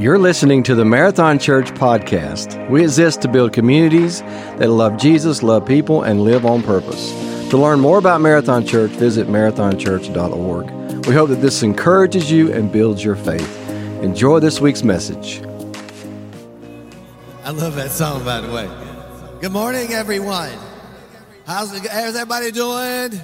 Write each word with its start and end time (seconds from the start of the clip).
You're 0.00 0.18
listening 0.18 0.62
to 0.62 0.74
the 0.74 0.86
Marathon 0.86 1.38
Church 1.38 1.72
podcast. 1.72 2.70
We 2.70 2.82
exist 2.82 3.20
to 3.20 3.28
build 3.28 3.52
communities 3.52 4.22
that 4.22 4.70
love 4.70 4.96
Jesus, 4.96 5.42
love 5.42 5.66
people, 5.66 6.04
and 6.04 6.22
live 6.22 6.46
on 6.46 6.62
purpose. 6.62 7.10
To 7.50 7.58
learn 7.58 7.80
more 7.80 7.98
about 7.98 8.22
Marathon 8.22 8.64
Church, 8.64 8.92
visit 8.92 9.26
marathonchurch.org. 9.26 11.06
We 11.06 11.12
hope 11.12 11.28
that 11.28 11.42
this 11.42 11.62
encourages 11.62 12.32
you 12.32 12.50
and 12.50 12.72
builds 12.72 13.04
your 13.04 13.14
faith. 13.14 13.68
Enjoy 14.00 14.40
this 14.40 14.58
week's 14.58 14.82
message. 14.82 15.42
I 17.44 17.50
love 17.50 17.74
that 17.74 17.90
song, 17.90 18.24
by 18.24 18.40
the 18.40 18.50
way. 18.50 18.70
Good 19.42 19.52
morning, 19.52 19.92
everyone. 19.92 20.56
How's, 21.46 21.74
it, 21.74 21.86
how's 21.86 22.16
everybody 22.16 22.52
doing? 22.52 23.20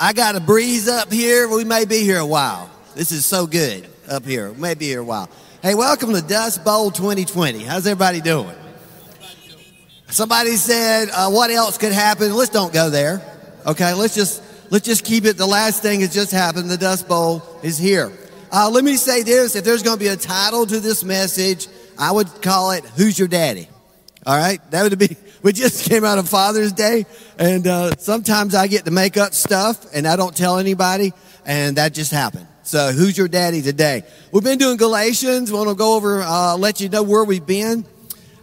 I 0.00 0.12
got 0.12 0.34
a 0.34 0.40
breeze 0.40 0.88
up 0.88 1.12
here. 1.12 1.48
We 1.48 1.62
may 1.62 1.84
be 1.84 2.00
here 2.00 2.18
a 2.18 2.26
while. 2.26 2.68
This 2.96 3.12
is 3.12 3.24
so 3.24 3.46
good 3.46 3.86
up 4.08 4.24
here. 4.24 4.52
Maybe 4.52 4.86
here 4.86 5.00
a 5.00 5.04
while. 5.04 5.28
Hey, 5.62 5.74
welcome 5.74 6.12
to 6.12 6.22
Dust 6.22 6.64
Bowl 6.64 6.90
2020. 6.90 7.64
How's 7.64 7.86
everybody 7.86 8.20
doing? 8.20 8.54
Somebody 10.08 10.56
said, 10.56 11.08
uh, 11.12 11.30
"What 11.30 11.50
else 11.50 11.78
could 11.78 11.92
happen?" 11.92 12.34
Let's 12.34 12.50
don't 12.50 12.72
go 12.72 12.90
there. 12.90 13.20
Okay, 13.66 13.92
let's 13.94 14.14
just 14.14 14.42
let's 14.70 14.86
just 14.86 15.04
keep 15.04 15.24
it. 15.24 15.36
The 15.36 15.46
last 15.46 15.82
thing 15.82 16.00
has 16.00 16.14
just 16.14 16.30
happened. 16.30 16.70
The 16.70 16.76
Dust 16.76 17.08
Bowl 17.08 17.42
is 17.62 17.76
here. 17.76 18.12
Uh, 18.52 18.70
let 18.70 18.84
me 18.84 18.96
say 18.96 19.22
this: 19.22 19.56
if 19.56 19.64
there's 19.64 19.82
going 19.82 19.98
to 19.98 20.04
be 20.04 20.08
a 20.08 20.16
title 20.16 20.64
to 20.66 20.78
this 20.78 21.02
message, 21.02 21.66
I 21.98 22.12
would 22.12 22.28
call 22.42 22.70
it 22.70 22.84
"Who's 22.96 23.18
Your 23.18 23.28
Daddy." 23.28 23.68
All 24.24 24.36
right, 24.36 24.60
that 24.70 24.82
would 24.82 24.98
be. 24.98 25.16
We 25.42 25.52
just 25.52 25.88
came 25.88 26.04
out 26.04 26.18
of 26.18 26.28
Father's 26.28 26.72
Day, 26.72 27.06
and 27.38 27.64
uh, 27.68 27.94
sometimes 27.98 28.56
I 28.56 28.66
get 28.66 28.84
to 28.86 28.90
make 28.90 29.16
up 29.16 29.32
stuff, 29.32 29.94
and 29.94 30.04
I 30.04 30.16
don't 30.16 30.36
tell 30.36 30.58
anybody, 30.58 31.12
and 31.44 31.76
that 31.76 31.92
just 31.92 32.10
happened. 32.10 32.48
So, 32.66 32.90
who's 32.90 33.16
your 33.16 33.28
daddy 33.28 33.62
today? 33.62 34.02
We've 34.32 34.42
been 34.42 34.58
doing 34.58 34.76
Galatians. 34.76 35.52
We 35.52 35.56
want 35.56 35.68
to 35.68 35.76
go 35.76 35.94
over, 35.94 36.20
uh, 36.20 36.56
let 36.56 36.80
you 36.80 36.88
know 36.88 37.04
where 37.04 37.22
we've 37.22 37.46
been, 37.46 37.86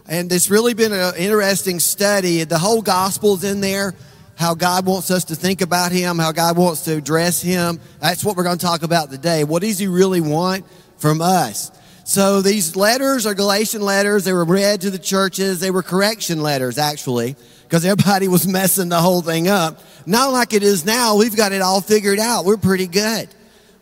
and 0.08 0.32
it's 0.32 0.48
really 0.48 0.72
been 0.72 0.94
an 0.94 1.14
interesting 1.16 1.78
study. 1.78 2.42
The 2.44 2.56
whole 2.56 2.80
gospel's 2.80 3.44
in 3.44 3.60
there. 3.60 3.94
How 4.36 4.54
God 4.54 4.86
wants 4.86 5.10
us 5.10 5.24
to 5.24 5.34
think 5.34 5.60
about 5.60 5.92
Him, 5.92 6.18
how 6.18 6.32
God 6.32 6.56
wants 6.56 6.84
to 6.84 6.96
address 6.96 7.42
Him. 7.42 7.78
That's 8.00 8.24
what 8.24 8.38
we're 8.38 8.44
going 8.44 8.56
to 8.56 8.64
talk 8.64 8.82
about 8.82 9.10
today. 9.10 9.44
What 9.44 9.60
does 9.60 9.78
He 9.78 9.88
really 9.88 10.22
want 10.22 10.64
from 10.96 11.20
us? 11.20 11.70
So 12.04 12.40
these 12.40 12.76
letters 12.76 13.26
are 13.26 13.34
Galatian 13.34 13.82
letters. 13.82 14.24
They 14.24 14.32
were 14.32 14.46
read 14.46 14.80
to 14.80 14.90
the 14.90 14.98
churches. 14.98 15.60
They 15.60 15.70
were 15.70 15.82
correction 15.82 16.42
letters, 16.42 16.78
actually, 16.78 17.36
because 17.64 17.84
everybody 17.84 18.28
was 18.28 18.48
messing 18.48 18.88
the 18.88 19.02
whole 19.02 19.20
thing 19.20 19.48
up. 19.48 19.80
Not 20.06 20.32
like 20.32 20.54
it 20.54 20.62
is 20.62 20.86
now. 20.86 21.16
We've 21.16 21.36
got 21.36 21.52
it 21.52 21.60
all 21.60 21.82
figured 21.82 22.18
out. 22.18 22.46
We're 22.46 22.56
pretty 22.56 22.86
good. 22.86 23.28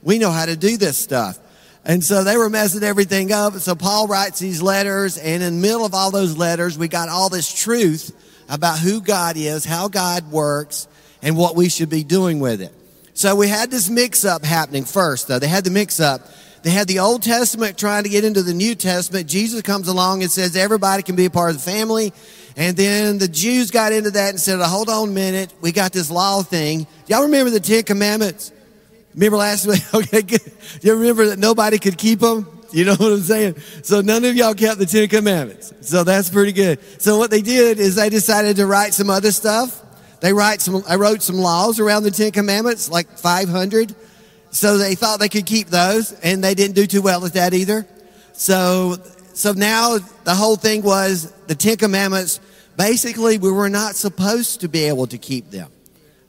We 0.03 0.19
know 0.19 0.31
how 0.31 0.47
to 0.47 0.56
do 0.56 0.77
this 0.77 0.98
stuff. 0.98 1.39
And 1.84 2.03
so 2.03 2.22
they 2.22 2.36
were 2.36 2.50
messing 2.50 2.83
everything 2.83 3.33
up. 3.33 3.55
So 3.55 3.75
Paul 3.75 4.06
writes 4.06 4.39
these 4.39 4.62
letters, 4.62 5.19
and 5.19 5.42
in 5.42 5.56
the 5.56 5.61
middle 5.61 5.84
of 5.84 5.95
all 5.95 6.11
those 6.11 6.36
letters, 6.36 6.78
we 6.78 6.89
got 6.89 7.08
all 7.08 7.28
this 7.28 7.53
truth 7.53 8.14
about 8.48 8.78
who 8.78 9.00
God 9.00 9.36
is, 9.36 9.64
how 9.64 9.89
God 9.89 10.30
works, 10.30 10.86
and 11.23 11.36
what 11.36 11.56
we 11.56 11.69
should 11.69 11.91
be 11.91 12.05
doing 12.05 12.41
with 12.41 12.61
it. 12.61 12.73
So 13.14 13.34
we 13.36 13.48
had 13.48 13.70
this 13.70 13.91
mix 13.91 14.25
up 14.25 14.45
happening 14.45 14.84
first, 14.84 15.28
though. 15.28 15.39
They 15.39 15.48
had 15.48 15.64
the 15.64 15.70
mix 15.70 16.00
up 16.00 16.23
they 16.62 16.70
had 16.70 16.86
the 16.86 17.00
Old 17.00 17.23
Testament 17.23 17.77
trying 17.77 18.05
to 18.05 18.08
get 18.08 18.25
into 18.25 18.42
the 18.42 18.55
New 18.55 18.77
Testament. 18.77 19.28
Jesus 19.28 19.62
comes 19.62 19.89
along 19.89 20.23
and 20.23 20.30
says 20.30 20.56
everybody 20.56 21.03
can 21.03 21.17
be 21.17 21.25
a 21.25 21.30
part 21.30 21.50
of 21.50 21.56
the 21.56 21.70
family. 21.70 22.12
And 22.56 22.77
then 22.77 23.19
the 23.19 23.27
Jews 23.27 23.73
got 23.73 23.92
into 23.92 24.12
that 24.12 24.30
and 24.30 24.41
said, 24.41 24.61
hold 24.61 24.89
on 24.89 25.08
a 25.08 25.12
minute. 25.12 25.53
We 25.61 25.73
got 25.73 25.92
this 25.92 26.11
law 26.11 26.42
thing. 26.42 26.86
Y'all 27.08 27.23
remember 27.23 27.50
the 27.50 27.61
Ten 27.61 27.83
Commandments? 27.83 28.53
Remember 29.14 29.36
last 29.36 29.66
week? 29.66 29.82
Okay, 29.94 30.22
good. 30.22 30.41
You 30.80 30.94
remember 30.94 31.27
that 31.27 31.38
nobody 31.38 31.78
could 31.78 31.98
keep 31.98 32.20
them? 32.20 32.46
You 32.72 32.86
know 32.86 32.92
what 32.92 33.12
I'm 33.12 33.20
saying? 33.20 33.56
So 33.82 34.00
none 34.00 34.24
of 34.24 34.34
y'all 34.34 34.55
kept 34.55 34.78
the 34.78 34.86
Ten 34.86 35.08
Commandments. 35.08 35.72
So 35.82 36.05
that's 36.05 36.30
pretty 36.30 36.52
good. 36.52 36.80
So 37.00 37.18
what 37.18 37.30
they 37.30 37.42
did 37.42 37.78
is 37.78 37.96
they 37.96 38.08
decided 38.08 38.56
to 38.56 38.67
write 38.67 38.95
some 38.95 39.11
other 39.11 39.30
stuff. 39.30 39.80
They 40.20 40.33
write 40.33 40.62
some, 40.62 40.83
I 40.89 40.96
wrote 40.96 41.20
some 41.20 41.36
laws 41.36 41.80
around 41.80 42.05
the 42.05 42.11
Ten 42.11 42.33
Commandments, 42.33 42.89
like 42.89 43.11
500. 43.18 43.95
So 44.51 44.78
they 44.78 44.95
thought 44.95 45.20
they 45.20 45.28
could 45.28 45.46
keep 45.46 45.68
those, 45.68 46.12
and 46.12 46.42
they 46.42 46.55
didn't 46.55 46.74
do 46.74 46.86
too 46.86 47.02
well 47.02 47.24
at 47.27 47.34
that 47.34 47.52
either. 47.52 47.86
So, 48.33 48.96
so 49.34 49.52
now 49.52 49.98
the 50.24 50.34
whole 50.34 50.56
thing 50.56 50.83
was 50.83 51.30
the 51.46 51.55
Ten 51.55 51.77
Commandments. 51.77 52.40
Basically, 52.77 53.36
we 53.36 53.51
were 53.51 53.68
not 53.68 53.96
supposed 53.96 54.61
to 54.61 54.68
be 54.68 54.84
able 54.84 55.06
to 55.08 55.18
keep 55.18 55.51
them. 55.51 55.70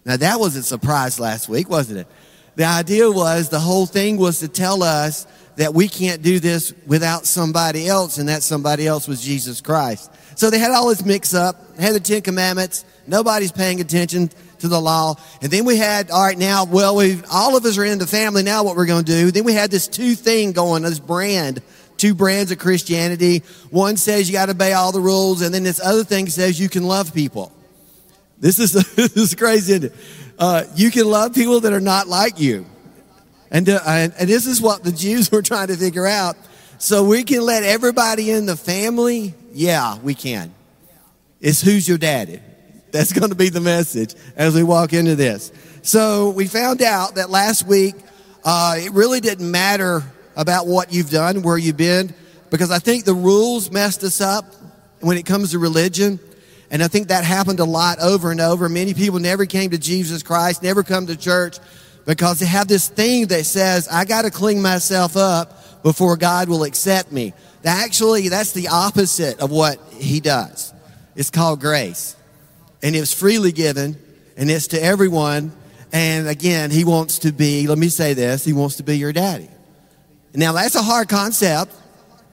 Now 0.06 0.18
that 0.18 0.40
was 0.40 0.56
a 0.56 0.64
surprise 0.64 1.20
last 1.20 1.48
week, 1.48 1.70
wasn't 1.70 2.00
it? 2.00 2.08
The 2.56 2.66
idea 2.66 3.10
was 3.10 3.50
the 3.50 3.60
whole 3.60 3.86
thing 3.86 4.18
was 4.18 4.40
to 4.40 4.48
tell 4.48 4.84
us 4.84 5.26
that 5.56 5.74
we 5.74 5.88
can't 5.88 6.22
do 6.22 6.40
this 6.40 6.74
without 6.88 7.26
somebody 7.26 7.88
else, 7.88 8.18
and 8.18 8.30
that 8.30 8.44
somebody 8.44 8.88
else 8.88 9.08
was 9.08 9.22
Jesus 9.22 9.62
Christ. 9.62 10.12
So 10.36 10.50
they 10.50 10.60
had 10.60 10.72
all 10.72 10.90
this 10.90 11.06
mix 11.06 11.34
up, 11.34 11.78
had 11.78 11.94
the 11.94 12.00
Ten 12.00 12.22
Commandments. 12.22 12.86
Nobody's 13.06 13.52
paying 13.52 13.80
attention 13.82 14.30
to 14.60 14.68
the 14.68 14.80
law. 14.80 15.16
And 15.42 15.52
then 15.52 15.66
we 15.66 15.78
had, 15.78 16.10
all 16.10 16.24
right, 16.24 16.38
now, 16.38 16.66
well, 16.66 16.96
we 16.96 17.22
all 17.32 17.56
of 17.56 17.66
us 17.66 17.78
are 17.78 17.86
in 17.86 18.00
the 18.00 18.08
family. 18.08 18.44
Now 18.44 18.64
what 18.64 18.76
we're 18.76 18.86
going 18.86 19.04
to 19.06 19.12
do. 19.12 19.32
Then 19.32 19.44
we 19.44 19.54
had 19.54 19.70
this 19.70 19.88
two 19.88 20.16
thing 20.16 20.54
going, 20.54 20.84
this 20.84 21.00
brand, 21.00 21.62
two 21.98 22.16
brands 22.16 22.52
of 22.52 22.58
Christianity. 22.60 23.44
One 23.70 23.98
says 23.98 24.30
you 24.30 24.34
got 24.34 24.46
to 24.46 24.52
obey 24.52 24.74
all 24.74 24.92
the 24.92 25.02
rules. 25.02 25.42
And 25.42 25.54
then 25.54 25.64
this 25.64 25.82
other 25.84 26.04
thing 26.04 26.30
says 26.30 26.60
you 26.60 26.70
can 26.70 26.84
love 26.84 27.14
people. 27.14 27.52
This 28.40 28.58
is, 28.58 28.72
this 28.96 29.16
is 29.16 29.36
crazy. 29.36 29.92
Uh, 30.38 30.64
you 30.76 30.92
can 30.92 31.06
love 31.06 31.34
people 31.34 31.60
that 31.62 31.74
are 31.74 31.80
not 31.80 32.08
like 32.08 32.40
you. 32.40 32.66
And, 33.52 33.70
uh, 33.70 33.80
and, 33.86 34.14
and 34.20 34.30
this 34.30 34.48
is 34.48 34.62
what 34.62 34.84
the 34.84 34.92
Jews 34.92 35.32
were 35.32 35.42
trying 35.42 35.68
to 35.68 35.78
figure 35.78 36.08
out. 36.08 36.36
So 36.80 37.06
we 37.06 37.24
can 37.24 37.42
let 37.42 37.64
everybody 37.64 38.32
in 38.32 38.46
the 38.46 38.58
family? 38.58 39.34
Yeah, 39.54 39.98
we 40.00 40.16
can. 40.16 40.54
It's 41.40 41.62
who's 41.62 41.88
your 41.88 41.98
daddy? 41.98 42.40
That's 42.92 43.14
going 43.20 43.30
to 43.30 43.36
be 43.36 43.50
the 43.50 43.62
message 43.62 44.16
as 44.36 44.56
we 44.56 44.64
walk 44.64 44.94
into 44.94 45.16
this. 45.16 45.52
So 45.82 46.30
we 46.30 46.48
found 46.48 46.82
out 46.82 47.16
that 47.16 47.30
last 47.30 47.68
week, 47.68 47.96
uh, 48.44 48.76
it 48.78 48.92
really 48.94 49.20
didn't 49.20 49.50
matter 49.50 50.04
about 50.36 50.68
what 50.68 50.92
you've 50.92 51.10
done, 51.10 51.42
where 51.42 51.58
you've 51.58 51.78
been, 51.78 52.14
because 52.50 52.72
I 52.72 52.80
think 52.80 53.06
the 53.06 53.14
rules 53.14 53.72
messed 53.72 54.04
us 54.04 54.22
up 54.22 54.46
when 55.00 55.18
it 55.18 55.26
comes 55.26 55.52
to 55.52 55.60
religion. 55.60 56.20
And 56.74 56.84
I 56.84 56.88
think 56.88 57.10
that 57.10 57.24
happened 57.24 57.60
a 57.60 57.66
lot 57.66 58.00
over 58.00 58.32
and 58.32 58.42
over. 58.42 58.68
Many 58.68 58.96
people 58.96 59.20
never 59.20 59.46
came 59.46 59.70
to 59.70 59.78
Jesus 59.78 60.24
Christ, 60.24 60.64
never 60.64 60.82
come 60.82 61.06
to 61.06 61.16
church 61.16 61.60
because 62.08 62.40
they 62.40 62.48
have 62.48 62.68
this 62.68 62.90
thing 62.90 63.28
that 63.28 63.46
says, 63.46 63.88
I 63.88 64.06
got 64.06 64.24
to 64.24 64.32
clean 64.32 64.60
myself 64.60 65.16
up 65.16 65.84
before 65.84 66.18
God 66.18 66.50
will 66.50 66.64
accept 66.64 67.12
me. 67.12 67.34
Actually, 67.64 68.28
that's 68.28 68.54
the 68.54 68.70
opposite 68.70 69.40
of 69.40 69.52
what 69.52 69.80
he 69.94 70.20
does. 70.20 70.74
It's 71.16 71.30
called 71.30 71.60
grace 71.60 72.16
and 72.82 72.96
it's 72.96 73.14
freely 73.14 73.52
given 73.52 73.96
and 74.36 74.50
it's 74.50 74.68
to 74.70 74.84
everyone. 74.84 75.52
And 75.92 76.28
again, 76.28 76.72
he 76.72 76.86
wants 76.86 77.20
to 77.20 77.32
be, 77.32 77.68
let 77.68 77.78
me 77.78 77.90
say 77.90 78.16
this, 78.16 78.44
he 78.44 78.54
wants 78.54 78.78
to 78.78 78.84
be 78.84 78.98
your 78.98 79.14
daddy. 79.14 79.50
Now 80.34 80.54
that's 80.54 80.74
a 80.74 80.82
hard 80.82 81.08
concept 81.08 81.72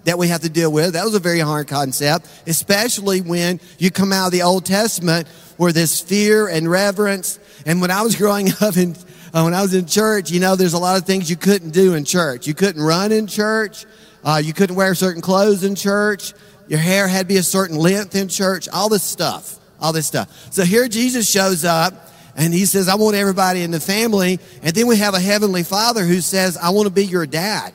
that 0.04 0.18
we 0.18 0.28
have 0.28 0.42
to 0.42 0.48
deal 0.48 0.72
with. 0.72 0.94
That 0.94 1.04
was 1.04 1.14
a 1.14 1.20
very 1.20 1.40
hard 1.40 1.68
concept, 1.68 2.26
especially 2.46 3.20
when 3.20 3.60
you 3.78 3.90
come 3.90 4.12
out 4.12 4.26
of 4.26 4.32
the 4.32 4.42
Old 4.42 4.64
Testament 4.64 5.28
where 5.56 5.72
there's 5.72 6.00
fear 6.00 6.48
and 6.48 6.70
reverence. 6.70 7.38
And 7.66 7.80
when 7.80 7.90
I 7.90 8.02
was 8.02 8.16
growing 8.16 8.48
up 8.60 8.76
in, 8.76 8.96
uh, 9.34 9.42
when 9.42 9.54
I 9.54 9.62
was 9.62 9.74
in 9.74 9.86
church, 9.86 10.30
you 10.30 10.40
know, 10.40 10.56
there's 10.56 10.74
a 10.74 10.78
lot 10.78 10.96
of 10.96 11.06
things 11.06 11.28
you 11.28 11.36
couldn't 11.36 11.70
do 11.70 11.94
in 11.94 12.04
church. 12.04 12.46
You 12.46 12.54
couldn't 12.54 12.82
run 12.82 13.12
in 13.12 13.26
church. 13.26 13.84
Uh, 14.24 14.40
you 14.42 14.52
couldn't 14.52 14.76
wear 14.76 14.94
certain 14.94 15.22
clothes 15.22 15.64
in 15.64 15.74
church. 15.74 16.34
Your 16.68 16.78
hair 16.78 17.08
had 17.08 17.20
to 17.20 17.26
be 17.26 17.36
a 17.36 17.42
certain 17.42 17.76
length 17.76 18.14
in 18.14 18.28
church. 18.28 18.68
All 18.68 18.88
this 18.88 19.02
stuff 19.02 19.60
all 19.80 19.92
this 19.92 20.06
stuff. 20.06 20.52
So 20.52 20.64
here 20.64 20.88
Jesus 20.88 21.28
shows 21.28 21.64
up 21.64 22.10
and 22.36 22.52
he 22.52 22.66
says, 22.66 22.88
I 22.88 22.94
want 22.94 23.16
everybody 23.16 23.62
in 23.62 23.70
the 23.70 23.80
family. 23.80 24.38
And 24.62 24.74
then 24.74 24.86
we 24.86 24.96
have 24.98 25.14
a 25.14 25.20
heavenly 25.20 25.62
father 25.62 26.04
who 26.04 26.20
says, 26.20 26.56
I 26.56 26.70
want 26.70 26.86
to 26.86 26.92
be 26.92 27.04
your 27.04 27.26
dad. 27.26 27.72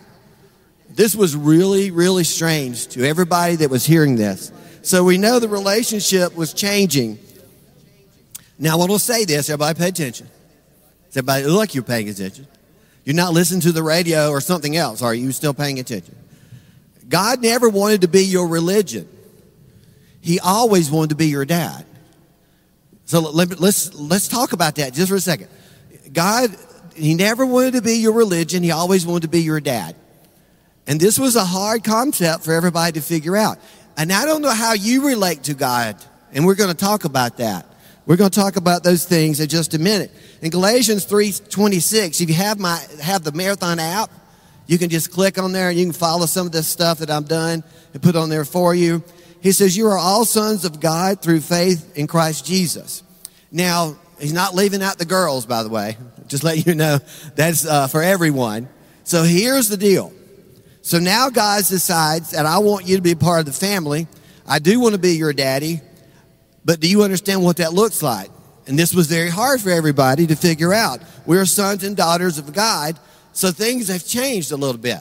This 0.95 1.13
was 1.13 1.36
really, 1.36 1.92
really 1.92 2.24
strange 2.24 2.88
to 2.89 3.06
everybody 3.06 3.57
that 3.57 3.69
was 3.69 3.86
hearing 3.86 4.15
this. 4.15 4.51
So 4.81 5.03
we 5.03 5.18
know 5.18 5.39
the 5.39 5.50
relationship 5.50 6.36
was 6.36 6.53
changing. 6.53 7.19
Now, 8.57 8.80
I 8.80 8.86
will 8.86 8.97
say 8.97 9.25
this, 9.25 9.50
everybody 9.50 9.77
pay 9.77 9.89
attention. 9.89 10.27
Everybody 11.09 11.44
look 11.44 11.57
like 11.57 11.75
you're 11.75 11.83
paying 11.83 12.07
attention. 12.07 12.47
You're 13.03 13.15
not 13.15 13.33
listening 13.33 13.62
to 13.62 13.74
the 13.74 13.83
radio 13.83 14.30
or 14.30 14.39
something 14.39 14.77
else. 14.77 15.01
Are 15.01 15.13
you 15.13 15.33
still 15.33 15.53
paying 15.53 15.80
attention? 15.80 16.15
God 17.09 17.41
never 17.41 17.68
wanted 17.68 18.01
to 18.01 18.07
be 18.07 18.24
your 18.24 18.48
religion. 18.48 19.07
He 20.21 20.39
always 20.39 20.89
wanted 20.89 21.09
to 21.09 21.15
be 21.15 21.27
your 21.27 21.45
dad. 21.45 21.86
So 23.03 23.19
let, 23.19 23.59
let's, 23.59 23.94
let's 23.94 24.27
talk 24.27 24.53
about 24.53 24.75
that 24.75 24.94
just 24.94 25.09
for 25.09 25.15
a 25.15 25.19
second. 25.19 25.50
God, 26.12 26.56
He 26.95 27.15
never 27.15 27.45
wanted 27.45 27.74
to 27.74 27.81
be 27.81 27.98
your 27.98 28.13
religion. 28.13 28.63
He 28.63 28.71
always 28.71 29.06
wanted 29.06 29.24
to 29.24 29.27
be 29.27 29.41
your 29.41 29.59
dad. 29.59 29.95
And 30.87 30.99
this 30.99 31.17
was 31.17 31.35
a 31.35 31.43
hard 31.43 31.83
concept 31.83 32.43
for 32.43 32.53
everybody 32.53 32.93
to 32.93 33.01
figure 33.01 33.35
out. 33.35 33.57
And 33.97 34.11
I 34.11 34.25
don't 34.25 34.41
know 34.41 34.51
how 34.51 34.73
you 34.73 35.07
relate 35.07 35.43
to 35.43 35.53
God. 35.53 35.95
And 36.33 36.45
we're 36.45 36.55
going 36.55 36.69
to 36.69 36.75
talk 36.75 37.05
about 37.05 37.37
that. 37.37 37.65
We're 38.05 38.17
going 38.17 38.29
to 38.29 38.39
talk 38.39 38.55
about 38.55 38.83
those 38.83 39.05
things 39.05 39.39
in 39.39 39.47
just 39.47 39.73
a 39.73 39.79
minute. 39.79 40.11
In 40.41 40.51
Galatians 40.51 41.05
3:26, 41.05 42.21
if 42.21 42.29
you 42.29 42.35
have 42.35 42.59
my 42.59 42.79
have 43.01 43.23
the 43.23 43.31
marathon 43.31 43.79
app, 43.79 44.11
You 44.67 44.77
can 44.77 44.89
just 44.89 45.11
click 45.11 45.37
on 45.37 45.51
there 45.51 45.69
and 45.69 45.77
you 45.77 45.85
can 45.85 45.93
follow 45.93 46.25
some 46.25 46.47
of 46.47 46.51
this 46.51 46.67
stuff 46.67 46.99
that 46.99 47.09
I've 47.09 47.27
done 47.27 47.63
and 47.93 48.01
put 48.01 48.15
on 48.15 48.29
there 48.29 48.45
for 48.45 48.73
you. 48.73 49.03
He 49.41 49.51
says, 49.51 49.77
You 49.77 49.88
are 49.88 49.97
all 49.97 50.25
sons 50.25 50.65
of 50.65 50.79
God 50.79 51.21
through 51.21 51.41
faith 51.41 51.95
in 51.97 52.07
Christ 52.07 52.45
Jesus. 52.45 53.03
Now, 53.51 53.95
he's 54.19 54.33
not 54.33 54.55
leaving 54.55 54.81
out 54.81 54.97
the 54.97 55.05
girls, 55.05 55.45
by 55.45 55.61
the 55.61 55.69
way. 55.69 55.97
Just 56.27 56.43
let 56.43 56.65
you 56.65 56.73
know 56.73 56.99
that's 57.35 57.65
uh, 57.65 57.88
for 57.88 58.01
everyone. 58.01 58.67
So 59.03 59.21
here's 59.21 59.69
the 59.69 59.77
deal. 59.77 60.11
So 60.85 60.99
now 60.99 61.31
God 61.31 61.65
decides 61.65 62.29
that 62.29 62.45
I 62.45 62.59
want 62.59 62.85
you 62.85 62.95
to 62.95 63.01
be 63.01 63.15
part 63.15 63.39
of 63.39 63.47
the 63.47 63.51
family. 63.51 64.07
I 64.47 64.59
do 64.59 64.79
want 64.79 64.93
to 64.93 64.99
be 64.99 65.13
your 65.13 65.33
daddy, 65.33 65.81
but 66.63 66.79
do 66.79 66.87
you 66.87 67.01
understand 67.01 67.43
what 67.43 67.57
that 67.57 67.73
looks 67.73 68.03
like? 68.03 68.29
And 68.67 68.77
this 68.77 68.93
was 68.93 69.07
very 69.07 69.31
hard 69.31 69.61
for 69.61 69.71
everybody 69.71 70.27
to 70.27 70.35
figure 70.35 70.75
out. 70.75 71.01
We're 71.25 71.47
sons 71.47 71.83
and 71.83 71.97
daughters 71.97 72.37
of 72.37 72.53
God, 72.53 72.99
so 73.33 73.49
things 73.49 73.87
have 73.87 74.05
changed 74.05 74.51
a 74.51 74.57
little 74.57 74.77
bit. 74.77 74.99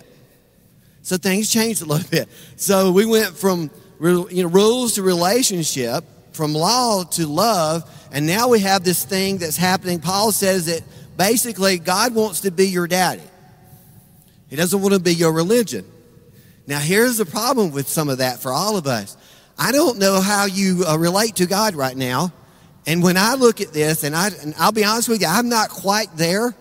So 1.02 1.18
things 1.18 1.52
changed 1.52 1.82
a 1.82 1.84
little 1.84 2.08
bit. 2.10 2.30
So 2.56 2.90
we 2.90 3.04
went 3.04 3.36
from 3.36 3.70
you 4.00 4.42
know, 4.42 4.48
rules 4.48 4.94
to 4.94 5.02
relationship, 5.02 6.02
from 6.32 6.54
law 6.54 7.04
to 7.04 7.26
love, 7.26 8.08
and 8.10 8.26
now 8.26 8.48
we 8.48 8.60
have 8.60 8.84
this 8.84 9.04
thing 9.04 9.36
that's 9.36 9.58
happening. 9.58 10.00
Paul 10.00 10.32
says 10.32 10.64
that 10.64 10.80
basically 11.18 11.78
God 11.78 12.14
wants 12.14 12.40
to 12.40 12.50
be 12.50 12.68
your 12.68 12.86
daddy. 12.86 13.20
He 14.54 14.56
doesn't 14.56 14.80
want 14.80 14.94
to 14.94 15.00
be 15.00 15.12
your 15.12 15.32
religion. 15.32 15.84
Now, 16.68 16.78
here's 16.78 17.16
the 17.16 17.26
problem 17.26 17.72
with 17.72 17.88
some 17.88 18.08
of 18.08 18.18
that 18.18 18.38
for 18.38 18.52
all 18.52 18.76
of 18.76 18.86
us. 18.86 19.16
I 19.58 19.72
don't 19.72 19.98
know 19.98 20.20
how 20.20 20.44
you 20.44 20.84
uh, 20.86 20.96
relate 20.96 21.34
to 21.36 21.46
God 21.46 21.74
right 21.74 21.96
now. 21.96 22.32
And 22.86 23.02
when 23.02 23.16
I 23.16 23.34
look 23.34 23.60
at 23.60 23.72
this, 23.72 24.04
and, 24.04 24.14
I, 24.14 24.28
and 24.28 24.54
I'll 24.56 24.70
be 24.70 24.84
honest 24.84 25.08
with 25.08 25.22
you, 25.22 25.26
I'm 25.26 25.48
not 25.48 25.70
quite 25.70 26.16
there 26.16 26.54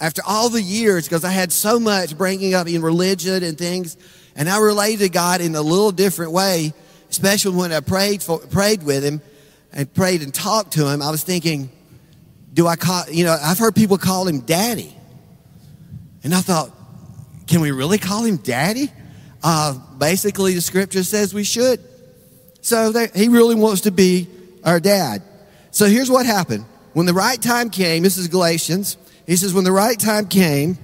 after 0.00 0.20
all 0.26 0.50
the 0.50 0.60
years 0.60 1.08
because 1.08 1.24
I 1.24 1.30
had 1.30 1.50
so 1.50 1.80
much 1.80 2.18
bringing 2.18 2.52
up 2.52 2.68
in 2.68 2.82
religion 2.82 3.42
and 3.42 3.56
things. 3.56 3.96
And 4.34 4.46
I 4.46 4.58
related 4.58 4.98
to 4.98 5.08
God 5.08 5.40
in 5.40 5.54
a 5.54 5.62
little 5.62 5.92
different 5.92 6.32
way, 6.32 6.74
especially 7.08 7.56
when 7.56 7.72
I 7.72 7.80
prayed, 7.80 8.22
for, 8.22 8.38
prayed 8.38 8.82
with 8.82 9.02
Him 9.02 9.22
and 9.72 9.90
prayed 9.94 10.20
and 10.20 10.34
talked 10.34 10.74
to 10.74 10.86
Him. 10.90 11.00
I 11.00 11.10
was 11.10 11.24
thinking, 11.24 11.70
do 12.52 12.66
I 12.66 12.76
call, 12.76 13.04
you 13.10 13.24
know, 13.24 13.34
I've 13.42 13.58
heard 13.58 13.74
people 13.74 13.96
call 13.96 14.28
Him 14.28 14.40
Daddy. 14.40 14.92
And 16.26 16.34
I 16.34 16.40
thought, 16.40 16.72
can 17.46 17.60
we 17.60 17.70
really 17.70 17.98
call 17.98 18.24
Him 18.24 18.38
Daddy? 18.38 18.90
Uh, 19.44 19.78
basically, 19.96 20.54
the 20.54 20.60
scripture 20.60 21.04
says 21.04 21.32
we 21.32 21.44
should. 21.44 21.78
So 22.62 22.92
He 23.14 23.28
really 23.28 23.54
wants 23.54 23.82
to 23.82 23.92
be 23.92 24.26
our 24.64 24.80
dad. 24.80 25.22
So 25.70 25.86
here's 25.86 26.10
what 26.10 26.26
happened. 26.26 26.64
When 26.94 27.06
the 27.06 27.14
right 27.14 27.40
time 27.40 27.70
came, 27.70 28.02
this 28.02 28.18
is 28.18 28.26
Galatians, 28.26 28.96
he 29.24 29.36
says, 29.36 29.54
when 29.54 29.62
the 29.62 29.70
right 29.70 29.96
time 29.96 30.26
came, 30.26 30.76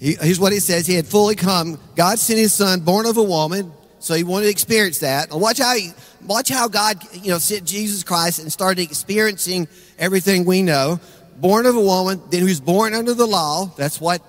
he, 0.00 0.14
here's 0.14 0.40
what 0.40 0.52
he 0.52 0.58
says. 0.58 0.84
He 0.84 0.94
had 0.94 1.06
fully 1.06 1.36
come. 1.36 1.78
God 1.94 2.18
sent 2.18 2.40
his 2.40 2.52
son, 2.52 2.80
born 2.80 3.06
of 3.06 3.16
a 3.16 3.22
woman, 3.22 3.72
so 4.00 4.14
he 4.14 4.24
wanted 4.24 4.46
to 4.46 4.50
experience 4.50 4.98
that. 5.00 5.30
And 5.30 5.40
watch 5.40 5.58
how 5.58 5.76
he, 5.76 5.92
watch 6.26 6.48
how 6.48 6.66
God, 6.66 6.96
you 7.12 7.30
know, 7.30 7.38
sent 7.38 7.64
Jesus 7.64 8.02
Christ 8.02 8.40
and 8.40 8.50
started 8.50 8.82
experiencing 8.82 9.68
everything 10.00 10.44
we 10.44 10.62
know. 10.62 10.98
Born 11.40 11.66
of 11.66 11.76
a 11.76 11.80
woman, 11.80 12.20
then 12.30 12.40
he 12.40 12.48
was 12.48 12.60
born 12.60 12.94
under 12.94 13.14
the 13.14 13.26
law. 13.26 13.66
That's 13.76 14.00
what 14.00 14.22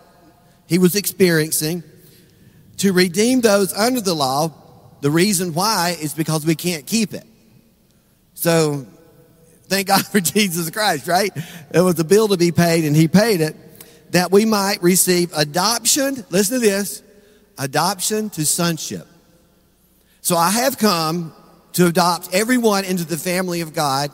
he 0.67 0.77
was 0.77 0.95
experiencing. 0.95 1.83
To 2.77 2.93
redeem 2.93 3.41
those 3.41 3.73
under 3.73 3.99
the 3.99 4.13
law, 4.13 4.53
the 5.01 5.11
reason 5.11 5.53
why 5.53 5.97
is 5.99 6.13
because 6.13 6.45
we 6.45 6.55
can't 6.55 6.85
keep 6.85 7.13
it. 7.13 7.25
So 8.35 8.85
thank 9.67 9.87
God 9.87 10.05
for 10.11 10.19
Jesus 10.19 10.69
Christ, 10.69 11.07
right? 11.07 11.31
It 11.73 11.81
was 11.81 11.99
a 11.99 12.03
bill 12.03 12.27
to 12.29 12.37
be 12.37 12.51
paid 12.51 12.85
and 12.85 12.95
he 12.95 13.07
paid 13.07 13.41
it 13.41 13.55
that 14.11 14.31
we 14.31 14.45
might 14.45 14.81
receive 14.81 15.31
adoption. 15.35 16.23
Listen 16.29 16.59
to 16.59 16.65
this 16.65 17.03
adoption 17.57 18.29
to 18.31 18.45
sonship. 18.45 19.07
So 20.21 20.35
I 20.35 20.49
have 20.51 20.77
come 20.77 21.33
to 21.73 21.87
adopt 21.87 22.33
everyone 22.33 22.85
into 22.85 23.05
the 23.05 23.17
family 23.17 23.61
of 23.61 23.73
God, 23.73 24.11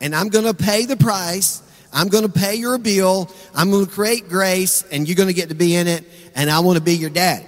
and 0.00 0.14
I'm 0.14 0.28
going 0.28 0.44
to 0.44 0.54
pay 0.54 0.84
the 0.84 0.96
price. 0.96 1.62
I'm 1.92 2.08
going 2.08 2.24
to 2.24 2.32
pay 2.32 2.54
your 2.54 2.78
bill. 2.78 3.30
I'm 3.54 3.70
going 3.70 3.86
to 3.86 3.90
create 3.90 4.28
grace, 4.28 4.84
and 4.90 5.08
you're 5.08 5.16
going 5.16 5.28
to 5.28 5.34
get 5.34 5.48
to 5.48 5.54
be 5.54 5.74
in 5.74 5.88
it, 5.88 6.04
and 6.34 6.50
I 6.50 6.60
want 6.60 6.78
to 6.78 6.84
be 6.84 6.94
your 6.94 7.10
dad. 7.10 7.46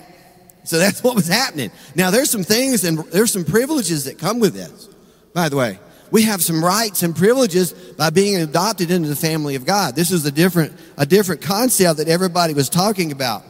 So 0.65 0.79
that's 0.79 1.03
what 1.03 1.15
was 1.15 1.29
happening. 1.29 1.71
Now, 1.95 2.11
there's 2.11 2.31
some 2.31 2.45
things 2.45 2.85
and 2.85 2.99
there's 3.11 3.33
some 3.33 3.45
privileges 3.45 4.05
that 4.05 4.19
come 4.19 4.39
with 4.39 4.55
this, 4.55 4.89
by 5.35 5.49
the 5.49 5.57
way 5.57 5.79
we 6.13 6.23
have 6.25 6.43
some 6.43 6.63
rights 6.63 7.03
and 7.03 7.17
privileges 7.17 7.73
by 7.73 8.11
being 8.11 8.37
adopted 8.37 8.91
into 8.91 9.09
the 9.09 9.17
family 9.17 9.55
of 9.55 9.65
God. 9.65 9.97
This 9.97 10.13
is 10.13 10.25
a 10.27 10.31
different, 10.31 10.79
a 10.99 11.07
different 11.07 11.41
concept 11.41 11.97
that 11.97 12.07
everybody 12.07 12.53
was 12.53 12.69
talking 12.69 13.13
about. 13.13 13.43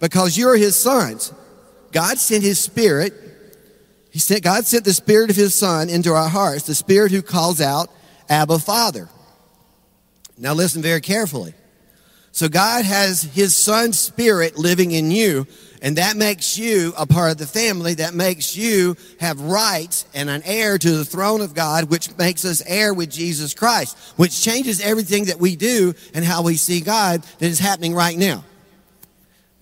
Because 0.00 0.36
you're 0.36 0.56
his 0.56 0.74
sons. 0.74 1.30
God 1.92 2.16
sent 2.16 2.42
his 2.42 2.58
spirit. 2.58 3.12
He 4.10 4.18
sent, 4.18 4.42
God 4.42 4.64
sent 4.64 4.86
the 4.86 4.94
spirit 4.94 5.28
of 5.28 5.36
his 5.36 5.54
son 5.54 5.90
into 5.90 6.14
our 6.14 6.28
hearts, 6.28 6.62
the 6.62 6.74
spirit 6.74 7.12
who 7.12 7.20
calls 7.20 7.60
out, 7.60 7.90
Abba, 8.30 8.58
Father. 8.60 9.10
Now 10.40 10.54
listen 10.54 10.82
very 10.82 11.00
carefully. 11.00 11.54
So 12.32 12.48
God 12.48 12.84
has 12.84 13.22
his 13.22 13.56
son's 13.56 13.98
spirit 13.98 14.56
living 14.56 14.90
in 14.90 15.10
you 15.10 15.46
and 15.82 15.96
that 15.96 16.16
makes 16.16 16.58
you 16.58 16.92
a 16.98 17.06
part 17.06 17.32
of 17.32 17.38
the 17.38 17.46
family. 17.46 17.94
That 17.94 18.12
makes 18.14 18.56
you 18.56 18.96
have 19.18 19.40
rights 19.40 20.04
and 20.12 20.28
an 20.28 20.42
heir 20.44 20.76
to 20.76 20.90
the 20.92 21.04
throne 21.04 21.40
of 21.40 21.54
God, 21.54 21.84
which 21.84 22.16
makes 22.18 22.44
us 22.44 22.62
heir 22.66 22.92
with 22.92 23.10
Jesus 23.10 23.54
Christ, 23.54 23.96
which 24.16 24.42
changes 24.42 24.80
everything 24.80 25.26
that 25.26 25.38
we 25.38 25.56
do 25.56 25.94
and 26.12 26.24
how 26.24 26.42
we 26.42 26.56
see 26.56 26.80
God 26.80 27.22
that 27.22 27.46
is 27.46 27.58
happening 27.58 27.94
right 27.94 28.16
now. 28.16 28.44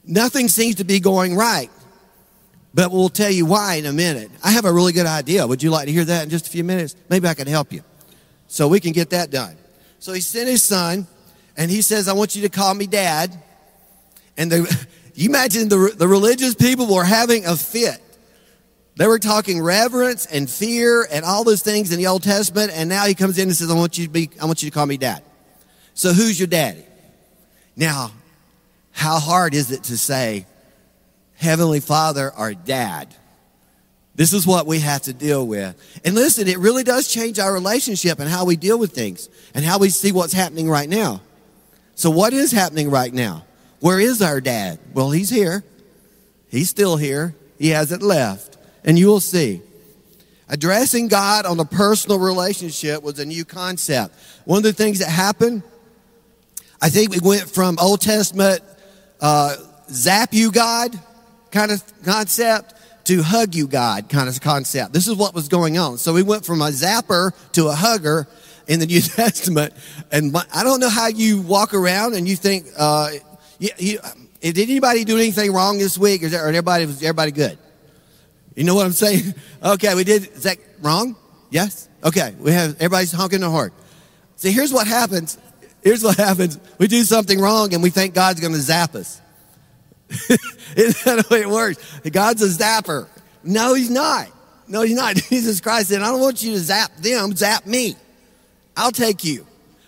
Nothing 0.05 0.49
seems 0.49 0.77
to 0.77 0.85
be 0.85 1.01
going 1.01 1.37
right, 1.37 1.71
but 2.75 2.91
we'll 2.91 3.11
tell 3.11 3.31
you 3.31 3.47
why 3.47 3.75
in 3.75 3.87
a 3.87 3.93
minute. 3.93 4.31
I 4.43 4.51
have 4.53 4.65
a 4.65 4.73
really 4.73 4.93
good 4.93 5.07
idea. 5.07 5.47
Would 5.47 5.63
you 5.63 5.71
like 5.71 5.87
to 5.87 5.93
hear 5.93 6.05
that 6.05 6.25
in 6.25 6.31
just 6.31 6.49
a 6.49 6.51
few 6.51 6.65
minutes? 6.65 6.97
Maybe 7.09 7.29
I 7.29 7.35
can 7.35 7.47
help 7.47 7.73
you. 7.73 7.83
So 8.49 8.67
we 8.67 8.81
can 8.81 8.93
get 8.93 9.11
that 9.11 9.31
done. 9.31 9.57
So 9.99 10.13
he 10.13 10.21
sent 10.21 10.49
his 10.49 10.63
son, 10.63 11.07
and 11.57 11.71
he 11.71 11.83
says, 11.83 12.09
I 12.09 12.13
want 12.13 12.37
you 12.37 12.43
to 12.43 12.49
call 12.49 12.73
me 12.75 12.87
dad. 12.87 13.37
And 14.37 14.53
you 15.15 15.29
imagine 15.29 15.69
the, 15.69 15.93
the 15.97 16.09
religious 16.09 16.55
people 16.55 16.93
were 16.93 17.05
having 17.05 17.47
a 17.47 17.57
fit. 17.57 18.01
They 18.97 19.07
were 19.07 19.19
talking 19.21 19.63
reverence 19.63 20.27
and 20.27 20.51
fear 20.51 21.07
and 21.11 21.25
all 21.25 21.45
those 21.45 21.63
things 21.63 21.93
in 21.93 21.99
the 21.99 22.09
Old 22.09 22.25
Testament, 22.25 22.73
and 22.75 22.89
now 22.89 23.07
he 23.07 23.15
comes 23.15 23.39
in 23.39 23.49
and 23.49 23.57
says, 23.57 23.71
I 23.71 23.75
want 23.75 23.97
you 23.97 24.07
to 24.07 24.11
be, 24.11 24.31
I 24.41 24.47
want 24.47 24.63
you 24.63 24.71
to 24.71 24.75
call 24.75 24.87
me 24.87 24.97
dad. 24.97 25.23
So 25.95 26.13
who's 26.13 26.39
your 26.39 26.49
daddy? 26.49 26.85
Now, 27.77 28.11
how 28.91 29.21
hard 29.21 29.55
is 29.55 29.71
it 29.71 29.85
to 29.85 29.97
say, 29.97 30.47
Heavenly 31.37 31.79
Father 31.79 32.33
or 32.37 32.55
Dad? 32.55 33.15
This 34.19 34.33
is 34.33 34.49
what 34.49 34.67
we 34.67 34.81
have 34.81 35.03
to 35.03 35.13
deal 35.13 35.47
with. 35.47 36.01
And 36.05 36.17
listen, 36.17 36.49
it 36.49 36.59
really 36.59 36.83
does 36.83 37.07
change 37.07 37.39
our 37.39 37.53
relationship 37.53 38.19
and 38.19 38.29
how 38.29 38.45
we 38.45 38.57
deal 38.57 38.77
with 38.77 38.91
things 38.91 39.29
and 39.55 39.65
how 39.65 39.79
we 39.79 39.91
see 39.91 40.11
what's 40.11 40.33
happening 40.33 40.69
right 40.69 40.89
now. 40.89 41.21
So, 41.95 42.11
what 42.11 42.33
is 42.33 42.51
happening 42.51 42.91
right 42.91 43.15
now? 43.15 43.45
Where 43.79 44.01
is 44.01 44.21
our 44.21 44.41
dad? 44.41 44.81
Well, 44.93 45.13
he's 45.13 45.31
here. 45.31 45.63
He's 46.49 46.69
still 46.69 46.97
here. 46.97 47.37
He 47.61 47.69
hasn't 47.69 48.03
left. 48.03 48.59
And 48.85 48.99
you 48.99 49.07
will 49.07 49.21
see. 49.21 49.63
Addressing 50.49 51.07
God 51.07 51.47
on 51.47 51.61
a 51.61 51.65
personal 51.65 52.19
relationship 52.19 53.05
was 53.05 53.21
a 53.21 53.25
new 53.25 53.45
concept. 53.45 54.17
One 54.45 54.57
of 54.57 54.65
the 54.65 54.73
things 54.73 54.99
that 54.99 55.11
happened, 55.11 55.63
I 56.83 56.89
think 56.89 57.13
we 57.13 57.21
went 57.23 57.49
from 57.49 57.77
Old 57.81 58.01
Testament 58.01 58.63
uh, 59.21 59.55
zap 59.89 60.35
you 60.35 60.51
God 60.51 60.99
kind 61.53 61.71
of 61.71 61.85
concept 62.03 62.75
to 63.09 63.23
hug 63.23 63.55
you 63.55 63.67
God 63.67 64.11
kind 64.11 64.29
of 64.29 64.39
concept. 64.43 64.93
This 64.93 65.09
is 65.09 65.17
what 65.17 65.35
was 65.35 65.49
going 65.49 65.79
on. 65.79 65.97
So 65.97 66.13
we 66.13 66.23
went 66.23 66.45
from 66.45 66.61
a 66.61 66.67
zapper 66.67 67.33
to 67.53 67.69
a 67.69 67.75
hugger 67.75 68.29
in 68.67 68.81
the 68.81 68.87
New 68.87 69.01
Testament. 69.01 69.73
And 70.13 70.37
I 70.53 70.63
don't 70.63 70.79
know 70.79 70.91
how 70.91 71.07
you 71.07 71.41
walk 71.41 71.73
around 71.73 72.15
and 72.15 72.29
you 72.29 72.37
think, 72.37 72.67
uh, 72.77 73.09
you, 73.59 73.71
you, 73.79 73.99
did 74.43 74.59
anybody 74.59 75.05
do 75.05 75.17
anything 75.17 75.55
wrong 75.55 75.79
this 75.79 75.97
week, 75.97 76.23
or, 76.23 76.27
everybody 76.27 76.85
was 76.85 77.03
everybody 77.03 77.31
good? 77.33 77.59
You 78.55 78.65
know 78.65 78.75
what 78.75 78.85
I'm 78.85 78.93
saying? 78.93 79.35
Okay, 79.63 79.95
we 79.97 80.05
did. 80.05 80.29
Is 80.29 80.43
that 80.45 80.59
wrong? 80.83 81.17
Yes. 81.51 81.89
Okay, 82.05 82.35
we 82.39 82.53
have 82.53 82.75
everybody's 82.75 83.11
honking 83.11 83.41
their 83.41 83.51
horn. 83.51 83.73
See, 84.37 84.53
here's 84.53 84.73
what 84.73 84.87
happens. 84.87 85.37
Here's 85.83 86.05
what 86.05 86.17
happens. 86.17 86.61
We 86.79 86.87
do 86.87 87.03
something 87.03 87.41
wrong, 87.41 87.75
and 87.75 87.83
we 87.83 87.91
think 87.91 88.15
God's 88.15 88.41
going 88.41 88.53
to 88.53 88.61
zap 88.61 88.95
us. 88.95 89.21
Isn't 90.77 91.05
that 91.05 91.27
the 91.29 91.35
way 91.35 91.43
it 91.43 91.49
works? 91.49 92.01
God's 92.11 92.43
a 92.43 92.49
zapper. 92.49 93.07
No, 93.43 93.75
he's 93.75 93.91
not. 93.91 94.29
No, 94.67 94.83
he's 94.83 94.97
not. 94.97 95.17
Jesus 95.29 95.61
Christ 95.61 95.89
said, 95.89 96.03
I 96.03 96.11
don't 96.11 96.21
want 96.21 96.43
you 96.43 96.53
to 96.53 96.59
zap 96.59 96.97
them, 96.97 97.35
zap 97.35 97.67
me. 97.67 97.97
I'll 98.77 98.93
take 98.93 99.25
you. 99.25 99.47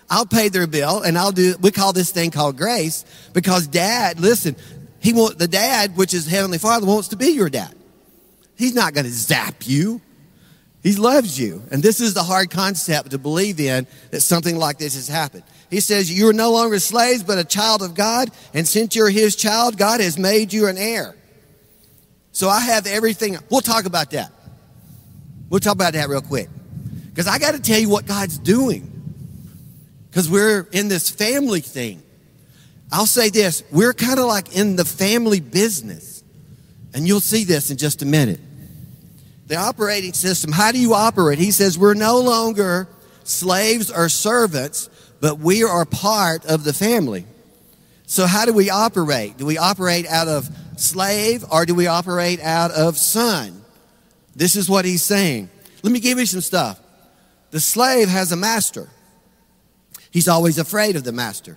I'll 0.09 0.27
pay 0.27 0.49
their 0.49 0.67
bill 0.67 1.03
and 1.03 1.17
I'll 1.17 1.33
do, 1.33 1.55
we 1.61 1.71
call 1.71 1.93
this 1.93 2.11
thing 2.11 2.33
called 2.33 2.57
grace 2.57 3.05
because 3.33 3.69
dad, 3.69 4.19
listen, 4.19 4.57
he 5.01 5.13
want, 5.13 5.39
the 5.39 5.47
dad, 5.47 5.97
which 5.97 6.13
is 6.13 6.27
Heavenly 6.27 6.59
Father, 6.59 6.85
wants 6.85 7.09
to 7.09 7.17
be 7.17 7.29
your 7.29 7.49
dad. 7.49 7.75
He's 8.57 8.75
not 8.75 8.93
going 8.93 9.07
to 9.07 9.13
zap 9.13 9.67
you. 9.67 10.01
He 10.83 10.95
loves 10.95 11.39
you. 11.39 11.63
And 11.71 11.83
this 11.83 12.01
is 12.01 12.15
the 12.15 12.23
hard 12.23 12.51
concept 12.51 13.11
to 13.11 13.19
believe 13.19 13.61
in 13.61 13.87
that 14.11 14.23
something 14.23 14.57
like 14.57 14.79
this 14.79 14.95
has 14.95 15.09
happened. 15.09 15.43
He 15.69 15.81
says, 15.81 16.11
You 16.11 16.29
are 16.29 16.33
no 16.33 16.53
longer 16.53 16.79
slaves, 16.79 17.23
but 17.23 17.39
a 17.39 17.45
child 17.45 17.83
of 17.83 17.95
God. 17.95 18.31
And 18.55 18.67
since 18.67 18.97
you're 18.97 19.11
his 19.11 19.37
child, 19.37 19.77
God 19.77 20.01
has 20.01 20.19
made 20.19 20.53
you 20.53 20.69
an 20.69 20.79
heir. 20.79 21.15
So 22.33 22.49
I 22.49 22.61
have 22.61 22.87
everything. 22.87 23.37
We'll 23.51 23.61
talk 23.61 23.85
about 23.85 24.11
that. 24.13 24.33
We'll 25.51 25.61
talk 25.61 25.75
about 25.75 25.93
that 25.93 26.09
real 26.09 26.23
quick. 26.23 26.49
Because 27.09 27.27
I 27.27 27.39
got 27.39 27.55
to 27.55 27.61
tell 27.61 27.79
you 27.79 27.89
what 27.89 28.07
God's 28.07 28.39
doing. 28.39 28.87
Because 30.09 30.31
we're 30.31 30.67
in 30.73 30.89
this 30.89 31.11
family 31.11 31.61
thing. 31.61 32.03
I'll 32.93 33.07
say 33.07 33.29
this 33.29 33.63
we're 33.71 33.93
kind 33.93 34.19
of 34.19 34.27
like 34.27 34.57
in 34.57 34.77
the 34.77 34.85
family 34.85 35.41
business. 35.41 36.25
And 36.95 37.07
you'll 37.07 37.21
see 37.21 37.45
this 37.45 37.71
in 37.71 37.77
just 37.77 38.03
a 38.03 38.07
minute. 38.07 38.41
The 39.51 39.57
operating 39.57 40.13
system, 40.13 40.53
how 40.53 40.71
do 40.71 40.79
you 40.79 40.95
operate? 40.95 41.41
He 41.41 41.51
says, 41.51 41.77
We're 41.77 41.95
no 41.95 42.21
longer 42.21 42.87
slaves 43.25 43.91
or 43.91 44.09
servants, 44.09 44.89
but 45.21 45.41
we 45.41 45.65
are 45.65 45.85
part 45.85 46.47
of 46.47 46.63
the 46.63 46.73
family. 46.73 47.27
So, 48.07 48.29
how 48.29 48.45
do 48.45 48.53
we 48.53 48.71
operate? 48.71 49.39
Do 49.39 49.47
we 49.47 49.59
operate 49.59 50.07
out 50.07 50.29
of 50.29 50.49
slave 50.77 51.45
or 51.51 51.67
do 51.67 51.75
we 51.75 51.89
operate 51.89 52.39
out 52.39 52.71
of 52.71 52.97
son? 52.97 53.65
This 54.37 54.55
is 54.55 54.71
what 54.71 54.85
he's 54.85 55.03
saying. 55.03 55.51
Let 55.83 55.93
me 55.93 55.99
give 55.99 56.21
you 56.21 56.27
some 56.27 56.43
stuff. 56.43 56.79
The 57.51 57.59
slave 57.59 58.09
has 58.09 58.31
a 58.31 58.37
master, 58.37 58.89
he's 60.13 60.29
always 60.29 60.59
afraid 60.59 60.95
of 60.95 61.03
the 61.03 61.11
master. 61.13 61.57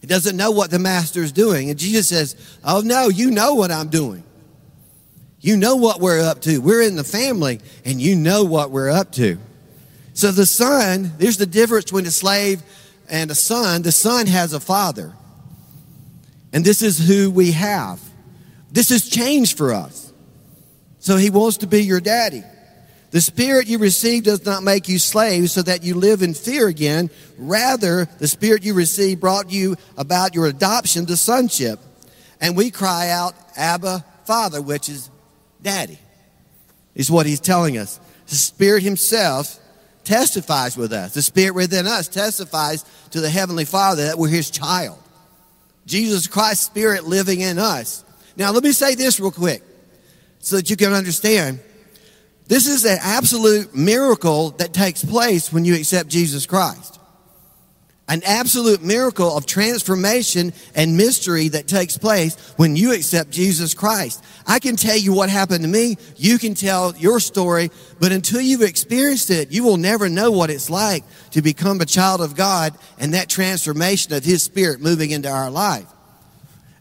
He 0.00 0.08
doesn't 0.08 0.36
know 0.36 0.50
what 0.50 0.72
the 0.72 0.80
master 0.80 1.22
is 1.22 1.30
doing. 1.30 1.70
And 1.70 1.78
Jesus 1.78 2.08
says, 2.08 2.58
Oh, 2.64 2.80
no, 2.84 3.08
you 3.08 3.30
know 3.30 3.54
what 3.54 3.70
I'm 3.70 3.88
doing. 3.88 4.24
You 5.44 5.58
know 5.58 5.76
what 5.76 6.00
we're 6.00 6.22
up 6.22 6.40
to. 6.42 6.56
We're 6.56 6.80
in 6.80 6.96
the 6.96 7.04
family, 7.04 7.60
and 7.84 8.00
you 8.00 8.16
know 8.16 8.44
what 8.44 8.70
we're 8.70 8.88
up 8.88 9.12
to. 9.12 9.36
So 10.14 10.32
the 10.32 10.46
son, 10.46 11.12
there's 11.18 11.36
the 11.36 11.44
difference 11.44 11.84
between 11.84 12.06
a 12.06 12.10
slave 12.10 12.62
and 13.10 13.30
a 13.30 13.34
son. 13.34 13.82
The 13.82 13.92
son 13.92 14.26
has 14.26 14.54
a 14.54 14.58
father. 14.58 15.12
And 16.54 16.64
this 16.64 16.80
is 16.80 17.06
who 17.06 17.30
we 17.30 17.52
have. 17.52 18.00
This 18.72 18.88
has 18.88 19.06
changed 19.06 19.58
for 19.58 19.74
us. 19.74 20.14
So 20.98 21.18
he 21.18 21.28
wants 21.28 21.58
to 21.58 21.66
be 21.66 21.82
your 21.82 22.00
daddy. 22.00 22.42
The 23.10 23.20
spirit 23.20 23.66
you 23.66 23.76
receive 23.76 24.22
does 24.22 24.46
not 24.46 24.62
make 24.62 24.88
you 24.88 24.98
slaves 24.98 25.52
so 25.52 25.60
that 25.60 25.82
you 25.82 25.94
live 25.94 26.22
in 26.22 26.32
fear 26.32 26.68
again. 26.68 27.10
Rather, 27.36 28.08
the 28.18 28.28
spirit 28.28 28.64
you 28.64 28.72
received 28.72 29.20
brought 29.20 29.52
you 29.52 29.76
about 29.98 30.34
your 30.34 30.46
adoption 30.46 31.04
to 31.04 31.18
sonship. 31.18 31.80
And 32.40 32.56
we 32.56 32.70
cry 32.70 33.10
out, 33.10 33.34
Abba, 33.58 34.06
Father, 34.24 34.62
which 34.62 34.88
is 34.88 35.10
daddy, 35.64 35.98
is 36.94 37.10
what 37.10 37.26
he's 37.26 37.40
telling 37.40 37.76
us. 37.76 37.98
The 38.28 38.36
spirit 38.36 38.84
himself 38.84 39.58
testifies 40.04 40.76
with 40.76 40.92
us. 40.92 41.14
The 41.14 41.22
spirit 41.22 41.54
within 41.54 41.86
us 41.86 42.06
testifies 42.06 42.84
to 43.10 43.20
the 43.20 43.30
heavenly 43.30 43.64
Father 43.64 44.06
that 44.06 44.18
we're 44.18 44.28
his 44.28 44.50
child. 44.50 44.98
Jesus 45.86 46.26
Christ's 46.28 46.66
spirit 46.66 47.04
living 47.04 47.40
in 47.40 47.58
us. 47.58 48.04
Now, 48.36 48.52
let 48.52 48.62
me 48.62 48.72
say 48.72 48.94
this 48.94 49.18
real 49.18 49.30
quick 49.30 49.62
so 50.38 50.56
that 50.56 50.70
you 50.70 50.76
can 50.76 50.92
understand. 50.92 51.60
This 52.46 52.66
is 52.66 52.84
an 52.84 52.98
absolute 53.00 53.74
miracle 53.74 54.50
that 54.50 54.72
takes 54.74 55.04
place 55.04 55.52
when 55.52 55.64
you 55.64 55.74
accept 55.74 56.08
Jesus 56.08 56.46
Christ. 56.46 56.93
An 58.06 58.22
absolute 58.26 58.82
miracle 58.82 59.34
of 59.34 59.46
transformation 59.46 60.52
and 60.74 60.96
mystery 60.96 61.48
that 61.48 61.66
takes 61.66 61.96
place 61.96 62.36
when 62.56 62.76
you 62.76 62.92
accept 62.92 63.30
Jesus 63.30 63.72
Christ. 63.72 64.22
I 64.46 64.58
can 64.58 64.76
tell 64.76 64.96
you 64.96 65.14
what 65.14 65.30
happened 65.30 65.62
to 65.62 65.68
me. 65.68 65.96
You 66.16 66.38
can 66.38 66.54
tell 66.54 66.94
your 66.96 67.18
story, 67.18 67.70
but 68.00 68.12
until 68.12 68.42
you've 68.42 68.60
experienced 68.60 69.30
it, 69.30 69.52
you 69.52 69.64
will 69.64 69.78
never 69.78 70.10
know 70.10 70.30
what 70.30 70.50
it's 70.50 70.68
like 70.68 71.02
to 71.30 71.40
become 71.40 71.80
a 71.80 71.86
child 71.86 72.20
of 72.20 72.36
God 72.36 72.76
and 72.98 73.14
that 73.14 73.30
transformation 73.30 74.12
of 74.12 74.22
His 74.22 74.42
Spirit 74.42 74.82
moving 74.82 75.10
into 75.10 75.30
our 75.30 75.50
life. 75.50 75.86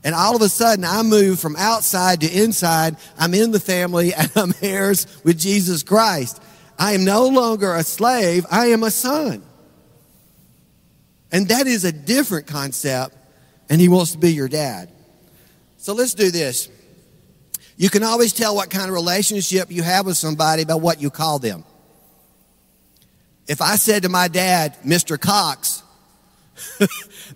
And 0.04 0.14
all 0.14 0.36
of 0.36 0.42
a 0.42 0.50
sudden, 0.50 0.84
I 0.84 1.04
move 1.04 1.40
from 1.40 1.56
outside 1.56 2.20
to 2.22 2.44
inside. 2.44 2.98
I'm 3.18 3.34
in 3.34 3.52
the 3.52 3.62
family 3.62 4.14
and 4.14 4.30
I'm 4.36 4.54
heirs 4.62 5.08
with 5.24 5.40
Jesus 5.40 5.84
Christ. 5.84 6.42
I 6.78 6.94
am 6.94 7.06
no 7.06 7.28
longer 7.28 7.74
a 7.74 7.84
slave, 7.84 8.46
I 8.52 8.68
am 8.68 8.84
a 8.84 8.92
son. 8.92 9.42
And 11.34 11.48
that 11.50 11.68
is 11.68 11.84
a 11.84 11.92
different 11.92 12.48
concept, 12.48 13.16
and 13.70 13.82
He 13.82 13.90
wants 13.90 14.12
to 14.12 14.20
be 14.20 14.32
your 14.32 14.48
dad. 14.48 14.90
So 15.78 15.94
let's 15.94 16.14
do 16.14 16.32
this. 16.32 16.70
You 17.76 17.90
can 17.90 18.04
always 18.04 18.32
tell 18.32 18.56
what 18.56 18.70
kind 18.70 18.86
of 18.86 18.94
relationship 18.94 19.72
you 19.72 19.82
have 19.82 20.06
with 20.06 20.16
somebody 20.16 20.64
by 20.64 20.76
what 20.76 21.02
you 21.02 21.10
call 21.10 21.40
them. 21.40 21.66
If 23.48 23.62
I 23.62 23.76
said 23.76 24.04
to 24.04 24.10
my 24.10 24.28
dad, 24.28 24.78
Mr. 24.86 25.20
Cox, 25.20 25.84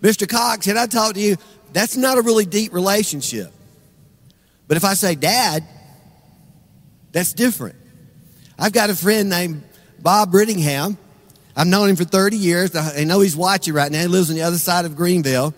Mr. 0.00 0.28
Cox, 0.28 0.64
can 0.64 0.78
I 0.78 0.86
talk 0.86 1.14
to 1.14 1.20
you? 1.20 1.36
That's 1.72 1.96
not 1.96 2.18
a 2.18 2.22
really 2.22 2.46
deep 2.46 2.72
relationship. 2.72 3.52
But 4.68 4.76
if 4.76 4.84
I 4.84 4.94
say 4.94 5.16
dad, 5.16 5.64
that's 7.10 7.32
different. 7.32 7.76
I've 8.58 8.72
got 8.72 8.90
a 8.90 8.94
friend 8.94 9.28
named 9.28 9.64
Bob 9.98 10.32
Brittingham. 10.32 10.96
I've 11.58 11.66
known 11.66 11.88
him 11.88 11.96
for 11.96 12.04
30 12.04 12.36
years. 12.36 12.76
I 12.76 13.02
know 13.02 13.18
he's 13.18 13.36
watching 13.36 13.74
right 13.74 13.90
now. 13.90 14.00
He 14.00 14.06
lives 14.06 14.30
on 14.30 14.36
the 14.36 14.42
other 14.42 14.58
side 14.58 14.84
of 14.84 14.94
Greenville. 14.94 15.52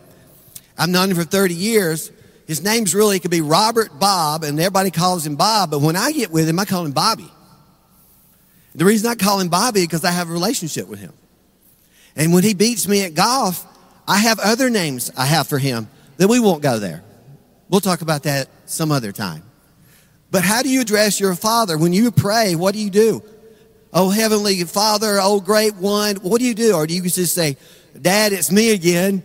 I've 0.78 0.88
known 0.88 1.10
him 1.10 1.16
for 1.18 1.24
30 1.24 1.52
years. 1.52 2.10
His 2.46 2.62
name's 2.64 2.94
really, 2.94 3.16
it 3.16 3.20
could 3.20 3.30
be 3.30 3.42
Robert 3.42 4.00
Bob, 4.00 4.42
and 4.42 4.58
everybody 4.58 4.90
calls 4.90 5.26
him 5.26 5.36
Bob, 5.36 5.70
but 5.70 5.82
when 5.82 5.96
I 5.96 6.12
get 6.12 6.30
with 6.30 6.48
him, 6.48 6.58
I 6.58 6.64
call 6.64 6.86
him 6.86 6.92
Bobby. 6.92 7.30
The 8.74 8.86
reason 8.86 9.10
I 9.10 9.14
call 9.14 9.40
him 9.40 9.50
Bobby 9.50 9.80
is 9.80 9.86
because 9.88 10.06
I 10.06 10.10
have 10.10 10.30
a 10.30 10.32
relationship 10.32 10.88
with 10.88 11.00
him. 11.00 11.12
And 12.16 12.32
when 12.32 12.44
he 12.44 12.54
beats 12.54 12.88
me 12.88 13.04
at 13.04 13.12
golf, 13.12 13.66
I 14.08 14.20
have 14.20 14.38
other 14.38 14.70
names 14.70 15.10
I 15.18 15.26
have 15.26 15.48
for 15.48 15.58
him 15.58 15.86
that 16.16 16.28
we 16.28 16.40
won't 16.40 16.62
go 16.62 16.78
there. 16.78 17.04
We'll 17.68 17.82
talk 17.82 18.00
about 18.00 18.22
that 18.22 18.48
some 18.64 18.90
other 18.90 19.12
time. 19.12 19.42
But 20.30 20.44
how 20.44 20.62
do 20.62 20.70
you 20.70 20.80
address 20.80 21.20
your 21.20 21.34
father? 21.34 21.76
When 21.76 21.92
you 21.92 22.10
pray, 22.10 22.54
what 22.54 22.72
do 22.72 22.80
you 22.80 22.88
do? 22.88 23.22
Oh, 23.92 24.10
Heavenly 24.10 24.62
Father, 24.64 25.18
oh, 25.20 25.40
great 25.40 25.74
one, 25.74 26.16
what 26.16 26.38
do 26.38 26.46
you 26.46 26.54
do? 26.54 26.74
Or 26.74 26.86
do 26.86 26.94
you 26.94 27.02
just 27.02 27.34
say, 27.34 27.56
Dad, 28.00 28.32
it's 28.32 28.50
me 28.50 28.72
again? 28.72 29.22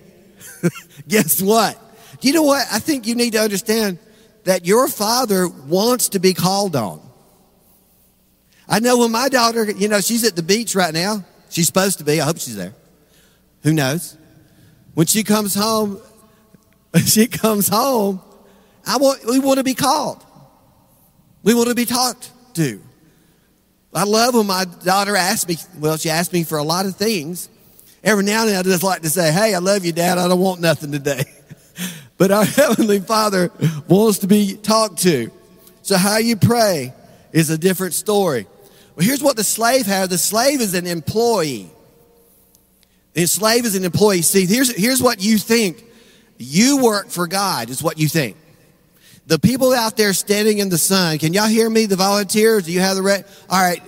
Guess 1.08 1.42
what? 1.42 1.80
Do 2.20 2.28
you 2.28 2.34
know 2.34 2.44
what? 2.44 2.66
I 2.72 2.80
think 2.80 3.06
you 3.06 3.16
need 3.16 3.34
to 3.34 3.42
understand 3.42 4.00
that 4.46 4.66
your 4.66 4.88
father 4.88 5.48
wants 5.48 6.10
to 6.10 6.20
be 6.20 6.34
called 6.34 6.76
on. 6.76 7.02
I 8.68 8.80
know 8.80 9.00
when 9.00 9.12
my 9.12 9.30
daughter, 9.30 9.70
you 9.70 9.88
know, 9.88 10.02
she's 10.02 10.24
at 10.24 10.36
the 10.36 10.44
beach 10.44 10.74
right 10.74 10.94
now. 10.94 11.24
She's 11.50 11.68
supposed 11.68 12.00
to 12.00 12.04
be. 12.04 12.20
I 12.20 12.26
hope 12.26 12.40
she's 12.40 12.56
there. 12.56 12.74
Who 13.62 13.74
knows? 13.74 14.18
When 14.96 15.06
she 15.06 15.24
comes 15.24 15.54
home, 15.54 16.00
she 17.06 17.28
comes 17.28 17.68
home, 17.68 18.22
I 18.88 18.98
want, 18.98 19.26
we 19.26 19.40
want 19.40 19.58
to 19.58 19.64
be 19.64 19.74
called. 19.74 20.24
We 21.44 21.54
want 21.54 21.70
to 21.70 21.76
be 21.76 21.86
talked 21.86 22.32
to. 22.56 22.82
I 23.96 24.04
love 24.04 24.36
when 24.36 24.46
my 24.46 24.66
daughter 24.66 25.16
asks 25.16 25.48
me, 25.48 25.56
well, 25.80 25.96
she 25.96 26.10
asked 26.10 26.34
me 26.34 26.44
for 26.44 26.58
a 26.58 26.64
lot 26.64 26.86
of 26.86 26.98
things. 26.98 27.50
Every 28.04 28.25
now 28.25 28.42
and 28.42 28.50
then 28.50 28.60
I 28.60 28.64
just 28.64 28.84
like 28.84 29.02
to 29.04 29.10
say, 29.10 29.32
hey, 29.32 29.56
I 29.56 29.60
love 29.60 29.86
you, 29.86 29.94
Dad. 29.94 30.18
I 30.18 30.28
don't 30.28 30.40
want 30.40 30.60
nothing 30.60 30.92
today. 30.92 31.24
but 32.18 32.30
our 32.30 32.44
Heavenly 32.46 33.00
Father 33.00 33.52
wants 33.88 34.20
to 34.20 34.28
be 34.28 34.56
talked 34.56 35.00
to. 35.04 35.32
So 35.82 35.98
how 35.98 36.18
you 36.18 36.36
pray 36.36 36.94
is 37.32 37.50
a 37.50 37.58
different 37.58 37.94
story. 37.94 38.48
Well, 38.96 39.06
here's 39.06 39.24
what 39.24 39.38
the 39.38 39.44
slave 39.44 39.86
has. 39.86 40.10
The 40.10 40.18
slave 40.18 40.60
is 40.60 40.74
an 40.74 40.88
employee. 40.88 41.70
The 43.14 43.28
slave 43.28 43.66
is 43.66 43.75
an 43.75 43.86
employee. 43.86 44.24
See, 44.24 44.46
here's, 44.46 44.75
here's 44.75 45.02
what 45.02 45.22
you 45.24 45.38
think. 45.38 45.84
You 46.38 46.84
work 46.84 47.10
for 47.10 47.28
God 47.28 47.70
is 47.70 47.82
what 47.82 47.98
you 47.98 48.10
think. 48.10 48.36
The 49.27 49.39
people 49.39 49.74
out 49.74 49.98
there 49.98 50.13
standing 50.13 50.60
in 50.60 50.70
the 50.70 50.77
sun, 50.77 51.17
can 51.17 51.34
y'all 51.34 51.48
hear 51.48 51.70
me? 51.70 51.88
The 51.88 51.96
volunteers, 51.96 52.65
do 52.65 52.72
you 52.72 52.79
have 52.79 52.96
the 52.96 53.01
right? 53.01 53.25
All 53.50 53.62
right. 53.62 53.82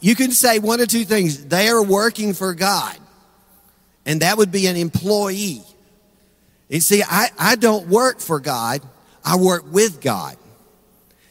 You 0.00 0.14
can 0.14 0.30
say 0.32 0.58
one 0.58 0.80
or 0.80 0.86
two 0.86 1.04
things. 1.04 1.46
They 1.46 1.68
are 1.68 1.82
working 1.82 2.34
for 2.34 2.52
God. 2.54 2.96
And 4.04 4.20
that 4.20 4.36
would 4.36 4.52
be 4.52 4.66
an 4.66 4.76
employee. 4.76 5.62
You 6.68 6.80
see, 6.80 7.02
I, 7.02 7.28
I 7.38 7.56
don't 7.56 7.88
work 7.88 8.20
for 8.20 8.40
God. 8.40 8.82
I 9.24 9.36
work 9.36 9.64
with 9.70 10.02
God. 10.02 10.36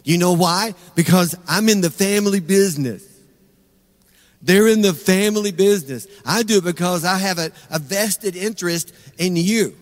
You 0.03 0.17
know 0.17 0.33
why? 0.33 0.73
Because 0.95 1.35
I'm 1.47 1.69
in 1.69 1.81
the 1.81 1.91
family 1.91 2.39
business. 2.39 3.07
They're 4.41 4.67
in 4.67 4.81
the 4.81 4.93
family 4.93 5.51
business. 5.51 6.07
I 6.25 6.41
do 6.43 6.57
it 6.57 6.63
because 6.63 7.05
I 7.05 7.17
have 7.19 7.37
a, 7.37 7.51
a 7.69 7.77
vested 7.77 8.35
interest 8.35 8.93
in 9.19 9.35
you 9.35 9.77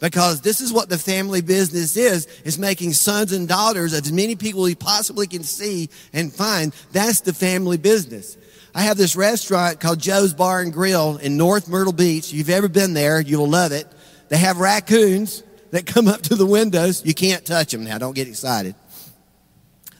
because 0.00 0.40
this 0.40 0.60
is 0.60 0.72
what 0.72 0.88
the 0.88 0.98
family 0.98 1.40
business 1.40 1.96
is 1.96 2.26
is 2.44 2.58
making 2.58 2.92
sons 2.92 3.32
and 3.32 3.48
daughters 3.48 3.94
as 3.94 4.12
many 4.12 4.36
people 4.36 4.68
you 4.68 4.76
possibly 4.76 5.26
can 5.26 5.42
see 5.42 5.88
and 6.12 6.32
find. 6.32 6.74
That's 6.92 7.20
the 7.20 7.32
family 7.32 7.78
business. 7.78 8.36
I 8.74 8.82
have 8.82 8.96
this 8.96 9.16
restaurant 9.16 9.80
called 9.80 10.00
joe's 10.00 10.34
bar 10.34 10.60
and 10.60 10.72
grill 10.72 11.16
in 11.18 11.36
north 11.36 11.68
myrtle 11.68 11.92
beach. 11.92 12.28
If 12.28 12.34
you've 12.34 12.50
ever 12.50 12.68
been 12.68 12.94
there 12.94 13.20
you'll 13.20 13.48
love 13.48 13.72
it. 13.72 13.86
They 14.28 14.38
have 14.38 14.58
raccoons 14.58 15.42
that 15.70 15.86
come 15.94 16.08
up 16.08 16.22
to 16.22 16.34
the 16.34 16.46
windows. 16.46 17.04
You 17.04 17.14
can't 17.14 17.44
touch 17.44 17.72
them 17.72 17.84
now 17.84 17.98
don't 17.98 18.14
get 18.14 18.28
excited. 18.28 18.74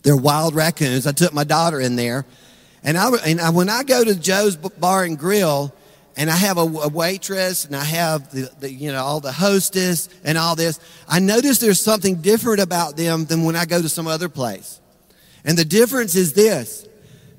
They're 0.03 0.17
wild 0.17 0.55
raccoons. 0.55 1.07
I 1.07 1.13
took 1.13 1.33
my 1.33 1.45
daughter 1.45 1.81
in 1.81 1.97
there. 1.97 2.27
And 2.85 2.99
I, 2.99 3.11
and 3.27 3.41
I, 3.41 3.49
when 3.49 3.71
I 3.71 3.83
go 3.83 4.05
to 4.05 4.15
Joe's 4.15 4.57
Bar 4.57 5.05
and 5.05 5.19
Grill, 5.19 5.75
and 6.17 6.31
I 6.31 6.37
have 6.37 6.59
a, 6.59 6.63
a 6.63 6.89
waitress, 6.89 7.65
and 7.65 7.75
I 7.75 7.85
have 7.85 8.31
the, 8.31 8.51
the, 8.61 8.73
you 8.73 8.93
know 8.93 9.03
all 9.03 9.21
the 9.21 9.33
hostess 9.33 10.09
and 10.25 10.39
all 10.39 10.55
this, 10.55 10.79
I 11.09 11.19
notice 11.19 11.59
there's 11.59 11.81
something 11.81 12.17
different 12.17 12.61
about 12.61 12.97
them 12.97 13.25
than 13.25 13.45
when 13.45 13.57
I 13.57 13.65
go 13.65 13.83
to 13.83 13.89
some 13.89 14.07
other 14.07 14.29
place. 14.29 14.81
And 15.45 15.59
the 15.59 15.65
difference 15.65 16.15
is 16.15 16.33
this: 16.33 16.87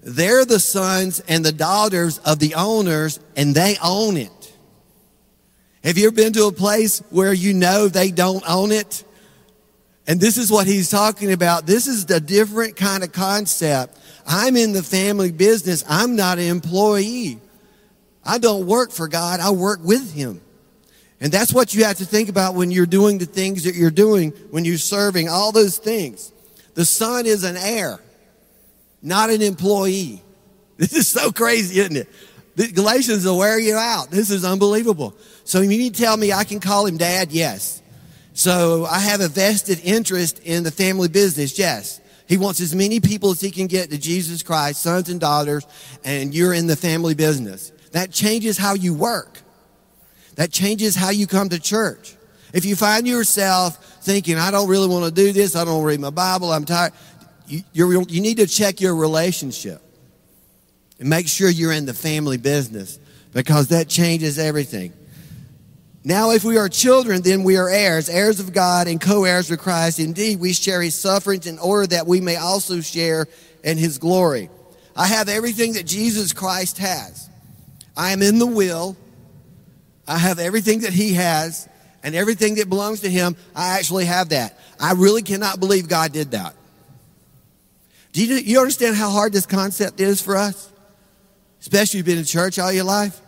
they're 0.01 0.45
the 0.45 0.59
sons 0.59 1.21
and 1.21 1.43
the 1.43 1.51
daughters 1.51 2.19
of 2.19 2.39
the 2.39 2.55
owners, 2.55 3.19
and 3.35 3.55
they 3.55 3.77
own 3.83 4.17
it. 4.17 4.31
Have 5.83 5.97
you 5.97 6.07
ever 6.07 6.15
been 6.15 6.33
to 6.33 6.45
a 6.45 6.51
place 6.51 6.99
where 7.11 7.31
you 7.31 7.53
know 7.53 7.87
they 7.87 8.11
don't 8.11 8.43
own 8.49 8.71
it? 8.71 9.03
And 10.07 10.19
this 10.19 10.37
is 10.37 10.51
what 10.51 10.67
he's 10.67 10.89
talking 10.89 11.31
about. 11.31 11.65
This 11.65 11.87
is 11.87 12.05
the 12.05 12.19
different 12.19 12.75
kind 12.75 13.03
of 13.03 13.11
concept. 13.11 13.97
I'm 14.27 14.55
in 14.55 14.73
the 14.73 14.83
family 14.83 15.31
business. 15.31 15.83
I'm 15.87 16.15
not 16.15 16.37
an 16.37 16.45
employee. 16.45 17.39
I 18.25 18.37
don't 18.37 18.65
work 18.65 18.91
for 18.91 19.07
God. 19.07 19.39
I 19.39 19.51
work 19.51 19.79
with 19.83 20.13
him. 20.13 20.41
And 21.21 21.31
that's 21.31 21.53
what 21.53 21.73
you 21.73 21.85
have 21.85 21.97
to 21.97 22.05
think 22.05 22.29
about 22.29 22.55
when 22.55 22.71
you're 22.71 22.85
doing 22.85 23.17
the 23.17 23.25
things 23.25 23.63
that 23.63 23.75
you're 23.75 23.91
doing, 23.91 24.31
when 24.51 24.65
you're 24.65 24.77
serving, 24.77 25.29
all 25.29 25.51
those 25.51 25.77
things. 25.77 26.31
The 26.73 26.85
son 26.85 27.25
is 27.25 27.43
an 27.43 27.55
heir, 27.55 27.99
not 29.01 29.29
an 29.29 29.41
employee. 29.41 30.21
This 30.77 30.91
is 30.91 31.07
so 31.07 31.31
crazy, 31.31 31.79
isn't 31.79 31.95
it? 31.95 32.09
The 32.57 32.69
Galatians 32.69 33.23
will 33.23 33.37
wear 33.37 33.57
you 33.57 33.75
out. 33.75 34.11
This 34.11 34.29
is 34.29 34.43
unbelievable. 34.43 35.15
So 35.45 35.61
you 35.61 35.69
need 35.69 35.95
to 35.95 36.01
tell 36.03 36.17
me 36.17 36.33
I 36.33 36.43
can 36.43 36.59
call 36.59 36.85
him 36.85 36.97
dad? 36.97 37.31
Yes. 37.31 37.81
So 38.33 38.83
I 38.83 38.99
have 38.99 39.21
a 39.21 39.29
vested 39.29 39.79
interest 39.85 40.39
in 40.39 40.63
the 40.63 40.71
family 40.71 41.07
business. 41.07 41.57
Yes. 41.57 42.01
He 42.27 42.35
wants 42.35 42.59
as 42.59 42.75
many 42.75 42.99
people 42.99 43.31
as 43.31 43.39
he 43.39 43.51
can 43.51 43.67
get 43.67 43.89
to 43.91 43.97
Jesus 43.97 44.43
Christ, 44.43 44.81
sons 44.81 45.07
and 45.07 45.19
daughters, 45.19 45.65
and 46.03 46.35
you're 46.35 46.53
in 46.53 46.67
the 46.67 46.75
family 46.75 47.13
business. 47.13 47.71
That 47.95 48.11
changes 48.11 48.57
how 48.57 48.73
you 48.73 48.93
work. 48.93 49.39
That 50.35 50.51
changes 50.51 50.97
how 50.97 51.11
you 51.11 51.27
come 51.27 51.47
to 51.47 51.59
church. 51.61 52.17
If 52.51 52.65
you 52.65 52.75
find 52.75 53.07
yourself 53.07 53.77
thinking, 54.03 54.37
I 54.37 54.51
don't 54.51 54.67
really 54.67 54.89
want 54.89 55.05
to 55.05 55.11
do 55.11 55.31
this, 55.31 55.55
I 55.55 55.63
don't 55.63 55.81
read 55.81 56.01
my 56.01 56.09
Bible, 56.09 56.51
I'm 56.51 56.65
tired, 56.65 56.91
you, 57.47 57.63
you 57.71 58.19
need 58.19 58.35
to 58.35 58.47
check 58.47 58.81
your 58.81 58.97
relationship 58.97 59.81
and 60.99 61.09
make 61.09 61.29
sure 61.29 61.49
you're 61.49 61.71
in 61.71 61.85
the 61.85 61.93
family 61.93 62.35
business 62.35 62.99
because 63.31 63.69
that 63.69 63.87
changes 63.87 64.37
everything. 64.37 64.91
Now, 66.03 66.31
if 66.31 66.43
we 66.43 66.57
are 66.57 66.67
children, 66.67 67.21
then 67.21 67.45
we 67.45 67.55
are 67.55 67.69
heirs, 67.69 68.09
heirs 68.09 68.41
of 68.41 68.51
God 68.51 68.89
and 68.89 68.99
co 68.99 69.23
heirs 69.23 69.49
with 69.49 69.61
Christ. 69.61 69.99
Indeed, 69.99 70.41
we 70.41 70.51
share 70.51 70.81
his 70.81 70.95
sufferings 70.95 71.47
in 71.47 71.59
order 71.59 71.87
that 71.87 72.07
we 72.07 72.19
may 72.19 72.35
also 72.35 72.81
share 72.81 73.25
in 73.63 73.77
his 73.77 73.99
glory. 73.99 74.49
I 74.97 75.07
have 75.07 75.29
everything 75.29 75.73
that 75.73 75.85
Jesus 75.85 76.33
Christ 76.33 76.77
has. 76.79 77.29
I 77.95 78.11
am 78.11 78.21
in 78.21 78.39
the 78.39 78.45
will. 78.45 78.97
I 80.07 80.17
have 80.17 80.39
everything 80.39 80.81
that 80.81 80.93
he 80.93 81.13
has, 81.13 81.67
and 82.03 82.13
everything 82.13 82.55
that 82.55 82.69
belongs 82.69 83.01
to 83.01 83.09
him, 83.09 83.35
I 83.55 83.77
actually 83.77 84.05
have 84.05 84.29
that. 84.29 84.59
I 84.79 84.93
really 84.93 85.23
cannot 85.23 85.59
believe 85.59 85.87
God 85.87 86.13
did 86.13 86.31
that. 86.31 86.55
Do 88.11 88.23
you, 88.23 88.35
you 88.35 88.59
understand 88.59 88.95
how 88.95 89.09
hard 89.09 89.33
this 89.33 89.45
concept 89.45 89.99
is 89.99 90.21
for 90.21 90.37
us? 90.37 90.71
Especially 91.59 91.99
if 91.99 92.07
you've 92.07 92.13
been 92.13 92.19
in 92.19 92.25
church 92.25 92.59
all 92.59 92.71
your 92.71 92.83
life. 92.83 93.19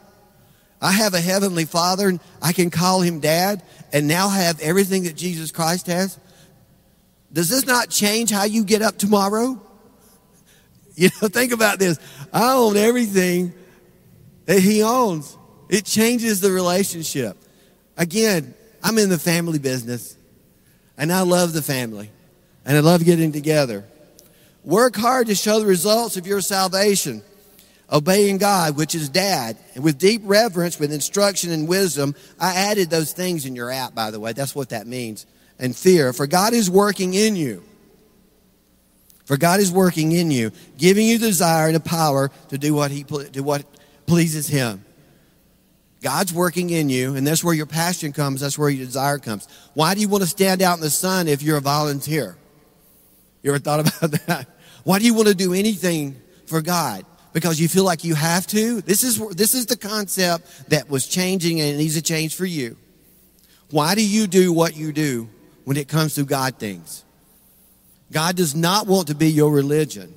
I 0.81 0.91
have 0.91 1.13
a 1.13 1.19
heavenly 1.19 1.65
father 1.65 2.07
and 2.07 2.19
I 2.41 2.53
can 2.53 2.69
call 2.69 3.01
him 3.01 3.19
dad 3.19 3.63
and 3.91 4.07
now 4.07 4.29
have 4.29 4.59
everything 4.61 5.03
that 5.03 5.15
Jesus 5.15 5.51
Christ 5.51 5.87
has. 5.87 6.19
Does 7.33 7.49
this 7.49 7.65
not 7.65 7.89
change 7.89 8.29
how 8.29 8.43
you 8.43 8.63
get 8.63 8.81
up 8.81 8.97
tomorrow? 8.97 9.61
You 10.99 11.09
know, 11.21 11.27
think 11.27 11.51
about 11.51 11.77
this. 11.77 11.99
I 12.33 12.53
own 12.53 12.75
everything 12.75 13.53
that 14.47 14.59
he 14.59 14.81
owns. 14.81 15.37
It 15.69 15.85
changes 15.85 16.41
the 16.41 16.51
relationship. 16.51 17.37
Again, 17.95 18.55
I'm 18.81 18.97
in 18.97 19.09
the 19.09 19.19
family 19.19 19.59
business 19.59 20.17
and 20.97 21.13
I 21.13 21.21
love 21.21 21.53
the 21.53 21.61
family 21.61 22.09
and 22.65 22.75
I 22.75 22.79
love 22.79 23.05
getting 23.05 23.31
together. 23.31 23.85
Work 24.63 24.95
hard 24.95 25.27
to 25.27 25.35
show 25.35 25.59
the 25.59 25.65
results 25.65 26.17
of 26.17 26.25
your 26.25 26.41
salvation 26.41 27.21
obeying 27.91 28.37
God, 28.37 28.75
which 28.75 28.95
is 28.95 29.09
dad, 29.09 29.57
and 29.75 29.83
with 29.83 29.97
deep 29.97 30.21
reverence, 30.25 30.79
with 30.79 30.91
instruction 30.91 31.51
and 31.51 31.67
wisdom. 31.67 32.15
I 32.39 32.53
added 32.53 32.89
those 32.89 33.13
things 33.13 33.45
in 33.45 33.55
your 33.55 33.71
app, 33.71 33.95
by 33.95 34.11
the 34.11 34.19
way. 34.19 34.33
That's 34.33 34.53
what 34.53 34.69
that 34.69 34.87
means. 34.87 35.25
And 35.59 35.75
fear. 35.75 36.11
For 36.13 36.27
God 36.27 36.53
is 36.53 36.69
working 36.69 37.13
in 37.13 37.35
you. 37.35 37.63
For 39.25 39.37
God 39.37 39.59
is 39.59 39.71
working 39.71 40.11
in 40.11 40.31
you, 40.31 40.51
giving 40.77 41.07
you 41.07 41.17
the 41.17 41.27
desire 41.27 41.67
and 41.67 41.75
the 41.75 41.81
power 41.81 42.29
to 42.49 42.57
do 42.57 42.73
what 42.73 42.91
he 42.91 43.03
do 43.03 43.43
what 43.43 43.65
pleases 44.07 44.47
him. 44.47 44.83
God's 46.01 46.33
working 46.33 46.71
in 46.71 46.89
you, 46.89 47.15
and 47.15 47.25
that's 47.25 47.43
where 47.43 47.53
your 47.53 47.65
passion 47.65 48.13
comes, 48.13 48.41
that's 48.41 48.57
where 48.57 48.69
your 48.69 48.85
desire 48.85 49.19
comes. 49.19 49.47
Why 49.75 49.93
do 49.93 50.01
you 50.01 50.09
want 50.09 50.23
to 50.23 50.29
stand 50.29 50.63
out 50.63 50.77
in 50.77 50.81
the 50.81 50.89
sun 50.89 51.27
if 51.27 51.43
you're 51.43 51.57
a 51.57 51.61
volunteer? 51.61 52.35
You 53.43 53.51
ever 53.51 53.59
thought 53.59 53.79
about 53.97 54.11
that? 54.25 54.47
Why 54.83 54.97
do 54.97 55.05
you 55.05 55.13
want 55.13 55.27
to 55.27 55.35
do 55.35 55.53
anything 55.53 56.19
for 56.47 56.61
God? 56.61 57.05
because 57.37 57.59
you 57.61 57.67
feel 57.67 57.83
like 57.83 58.03
you 58.03 58.15
have 58.15 58.47
to. 58.47 58.81
This 58.81 59.03
is, 59.03 59.19
this 59.29 59.53
is 59.53 59.67
the 59.67 59.77
concept 59.77 60.69
that 60.69 60.89
was 60.89 61.05
changing 61.05 61.61
and 61.61 61.77
needs 61.77 61.93
to 61.93 62.01
change 62.01 62.33
for 62.33 62.47
you. 62.47 62.75
Why 63.69 63.93
do 63.93 64.03
you 64.03 64.25
do 64.25 64.51
what 64.51 64.75
you 64.75 64.91
do 64.91 65.29
when 65.63 65.77
it 65.77 65.87
comes 65.87 66.15
to 66.15 66.23
God 66.23 66.57
things? 66.57 67.05
God 68.11 68.35
does 68.35 68.55
not 68.55 68.87
want 68.87 69.09
to 69.09 69.15
be 69.15 69.29
your 69.29 69.51
religion. 69.51 70.15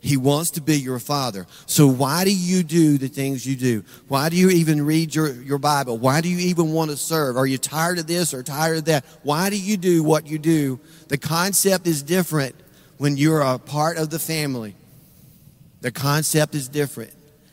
He 0.00 0.16
wants 0.16 0.52
to 0.52 0.62
be 0.62 0.78
your 0.78 0.98
father. 0.98 1.46
So 1.66 1.86
why 1.86 2.24
do 2.24 2.34
you 2.34 2.62
do 2.62 2.96
the 2.96 3.08
things 3.08 3.46
you 3.46 3.54
do? 3.54 3.84
Why 4.08 4.30
do 4.30 4.36
you 4.36 4.48
even 4.50 4.84
read 4.84 5.14
your, 5.14 5.30
your 5.42 5.58
Bible? 5.58 5.98
Why 5.98 6.22
do 6.22 6.28
you 6.28 6.38
even 6.48 6.72
want 6.72 6.90
to 6.90 6.96
serve? 6.96 7.36
Are 7.36 7.46
you 7.46 7.58
tired 7.58 7.98
of 7.98 8.06
this 8.06 8.32
or 8.32 8.42
tired 8.42 8.78
of 8.78 8.84
that? 8.86 9.04
Why 9.22 9.50
do 9.50 9.60
you 9.60 9.76
do 9.76 10.02
what 10.02 10.26
you 10.26 10.38
do? 10.38 10.80
The 11.08 11.18
concept 11.18 11.86
is 11.86 12.02
different 12.02 12.54
when 12.96 13.18
you're 13.18 13.42
a 13.42 13.58
part 13.58 13.98
of 13.98 14.08
the 14.10 14.18
family. 14.18 14.74
The 15.82 15.90
concept 15.92 16.54
is 16.54 16.68
different. 16.68 17.12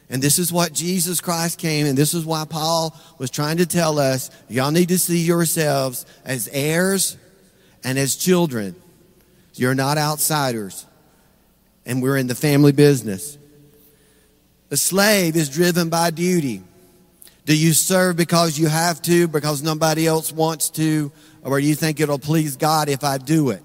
And 0.09 0.21
this 0.21 0.39
is 0.39 0.51
what 0.53 0.71
Jesus 0.71 1.19
Christ 1.19 1.59
came, 1.59 1.85
and 1.85 1.97
this 1.97 2.13
is 2.13 2.25
why 2.25 2.45
Paul 2.49 2.97
was 3.17 3.29
trying 3.29 3.57
to 3.57 3.65
tell 3.65 3.99
us 3.99 4.29
y'all 4.47 4.71
need 4.71 4.87
to 4.89 4.99
see 4.99 5.19
yourselves 5.19 6.05
as 6.23 6.47
heirs 6.53 7.17
and 7.83 7.99
as 7.99 8.15
children. 8.15 8.75
You're 9.55 9.75
not 9.75 9.97
outsiders, 9.97 10.85
and 11.87 12.01
we're 12.01 12.17
in 12.17 12.27
the 12.27 12.35
family 12.35 12.73
business. 12.73 13.37
The 14.69 14.77
slave 14.77 15.35
is 15.37 15.49
driven 15.49 15.89
by 15.89 16.11
duty. 16.11 16.61
Do 17.45 17.57
you 17.57 17.71
serve 17.71 18.17
because 18.17 18.59
you 18.59 18.67
have 18.67 19.01
to, 19.03 19.29
because 19.29 19.63
nobody 19.63 20.05
else 20.05 20.33
wants 20.33 20.69
to, 20.71 21.11
or 21.41 21.61
do 21.61 21.65
you 21.65 21.75
think 21.75 22.01
it'll 22.01 22.19
please 22.19 22.57
God 22.57 22.89
if 22.89 23.05
I 23.05 23.17
do 23.17 23.51
it? 23.51 23.63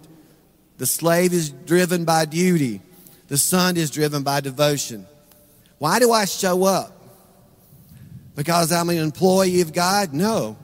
The 0.79 0.87
slave 0.87 1.33
is 1.33 1.51
driven 1.51 2.05
by 2.05 2.25
duty. 2.25 2.81
The 3.27 3.37
son 3.37 3.77
is 3.77 3.91
driven 3.91 4.23
by 4.23 4.41
devotion. 4.41 5.05
Why 5.79 5.99
do 5.99 6.13
I 6.13 6.25
show 6.25 6.65
up? 6.65 6.97
Because 8.37 8.71
I'm 8.71 8.89
an 8.89 8.99
employee 8.99 9.63
of 9.63 9.73
God? 9.73 10.15
No. 10.15 10.57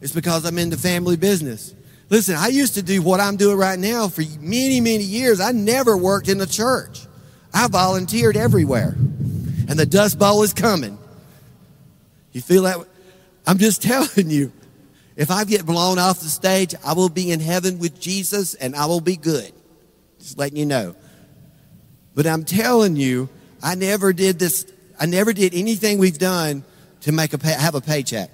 It's 0.00 0.12
because 0.12 0.44
I'm 0.44 0.58
in 0.58 0.70
the 0.70 0.76
family 0.76 1.16
business. 1.16 1.74
Listen, 2.10 2.36
I 2.36 2.48
used 2.48 2.74
to 2.74 2.82
do 2.82 3.02
what 3.02 3.20
I'm 3.20 3.36
doing 3.36 3.56
right 3.56 3.78
now 3.78 4.08
for 4.08 4.22
many, 4.40 4.80
many 4.80 5.04
years. 5.04 5.40
I 5.40 5.52
never 5.52 5.96
worked 5.96 6.28
in 6.28 6.38
the 6.38 6.46
church. 6.46 7.06
I 7.52 7.68
volunteered 7.68 8.36
everywhere. 8.36 8.94
And 8.96 9.78
the 9.78 9.86
dust 9.86 10.18
bowl 10.18 10.42
is 10.42 10.52
coming. 10.52 10.98
You 12.32 12.42
feel 12.42 12.64
that? 12.64 12.78
I'm 13.46 13.58
just 13.58 13.82
telling 13.90 14.30
you, 14.30 14.52
if 15.16 15.30
I 15.30 15.44
get 15.44 15.64
blown 15.64 15.98
off 15.98 16.20
the 16.20 16.28
stage, 16.28 16.74
I 16.84 16.92
will 16.92 17.08
be 17.08 17.30
in 17.30 17.40
heaven 17.40 17.78
with 17.78 18.00
Jesus 18.00 18.54
and 18.54 18.74
I 18.74 18.86
will 18.86 19.00
be 19.00 19.16
good. 19.16 19.52
Just 20.18 20.38
letting 20.38 20.56
you 20.56 20.66
know. 20.66 20.96
But 22.14 22.26
I'm 22.26 22.44
telling 22.44 22.96
you, 22.96 23.28
I 23.62 23.74
never 23.74 24.12
did 24.12 24.38
this. 24.38 24.66
I 24.98 25.06
never 25.06 25.32
did 25.32 25.54
anything 25.54 25.98
we've 25.98 26.18
done 26.18 26.64
to 27.02 27.12
make 27.12 27.32
a 27.32 27.38
pay, 27.38 27.52
have 27.52 27.74
a 27.74 27.80
paycheck. 27.80 28.30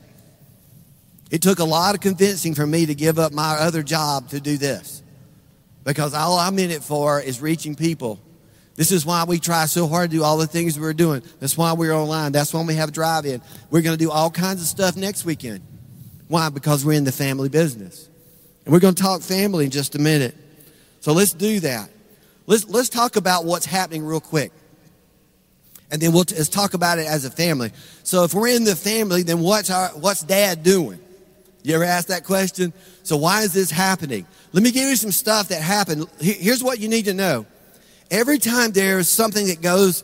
It 1.31 1.43
took 1.43 1.61
a 1.61 1.65
lot 1.65 1.95
of 1.95 2.01
convincing 2.01 2.55
for 2.55 2.67
me 2.67 2.87
to 2.87 2.95
give 2.95 3.19
up 3.19 3.33
my 3.33 3.55
other 3.55 3.83
job 3.83 4.31
to 4.31 4.41
do 4.41 4.57
this. 4.57 5.03
Because 5.85 6.13
all 6.13 6.39
I'm 6.39 6.59
in 6.59 6.71
it 6.71 6.83
for 6.83 7.21
is 7.21 7.41
reaching 7.41 7.75
people. 7.75 8.21
This 8.75 8.93
is 8.93 9.07
why 9.07 9.25
we 9.25 9.39
try 9.39 9.67
so 9.67 9.87
hard 9.87 10.11
to 10.11 10.17
do 10.17 10.23
all 10.25 10.39
the 10.39 10.47
things 10.47 10.79
we're 10.79 10.93
doing. 10.93 11.23
That's 11.39 11.57
why 11.57 11.73
we're 11.73 11.93
online. 11.93 12.33
That's 12.33 12.53
why 12.53 12.63
we 12.63 12.75
have 12.75 12.93
drive 12.93 13.27
in. 13.27 13.43
We're 13.71 13.83
going 13.83 13.97
to 13.97 14.03
do 14.03 14.11
all 14.11 14.31
kinds 14.31 14.61
of 14.61 14.67
stuff 14.67 14.97
next 14.97 15.25
weekend. 15.25 15.61
Why? 16.29 16.49
Because 16.49 16.85
we're 16.85 16.95
in 16.95 17.05
the 17.05 17.13
family 17.13 17.49
business. 17.49 18.09
And 18.65 18.73
we're 18.73 18.81
going 18.81 18.95
to 18.95 19.03
talk 19.03 19.23
family 19.23 19.67
in 19.67 19.71
just 19.71 19.95
a 19.95 19.99
minute. 19.99 20.35
So 21.01 21.13
let's 21.13 21.33
do 21.33 21.61
that. 21.61 21.91
Let's, 22.47 22.69
let's 22.69 22.89
talk 22.89 23.17
about 23.17 23.45
what's 23.45 23.67
happening 23.67 24.05
real 24.05 24.21
quick. 24.21 24.53
And 25.91 26.01
then 26.01 26.13
we'll 26.13 26.25
t- 26.25 26.37
let's 26.37 26.49
talk 26.49 26.75
about 26.75 26.99
it 26.99 27.07
as 27.07 27.25
a 27.25 27.31
family. 27.31 27.73
So 28.03 28.25
if 28.25 28.33
we're 28.33 28.49
in 28.49 28.65
the 28.65 28.77
family, 28.77 29.23
then 29.23 29.41
what's 29.41 29.71
our, 29.71 29.89
what's 29.89 30.23
dad 30.23 30.63
doing? 30.63 31.01
You 31.63 31.75
ever 31.75 31.85
ask 31.85 32.09
that 32.09 32.25
question? 32.25 32.73
So 33.03 33.17
why 33.17 33.43
is 33.43 33.53
this 33.53 33.71
happening? 33.71 34.27
Let 34.53 34.63
me 34.63 34.71
give 34.71 34.89
you 34.89 34.97
some 34.97 35.13
stuff 35.13 35.49
that 35.49 35.61
happened. 35.61 36.07
Here's 36.21 36.63
what 36.63 36.79
you 36.79 36.89
need 36.89 37.05
to 37.05 37.15
know. 37.15 37.47
Every 38.11 38.39
time 38.39 38.73
there's 38.73 39.09
something 39.09 39.47
that 39.49 39.63
goes 39.63 40.03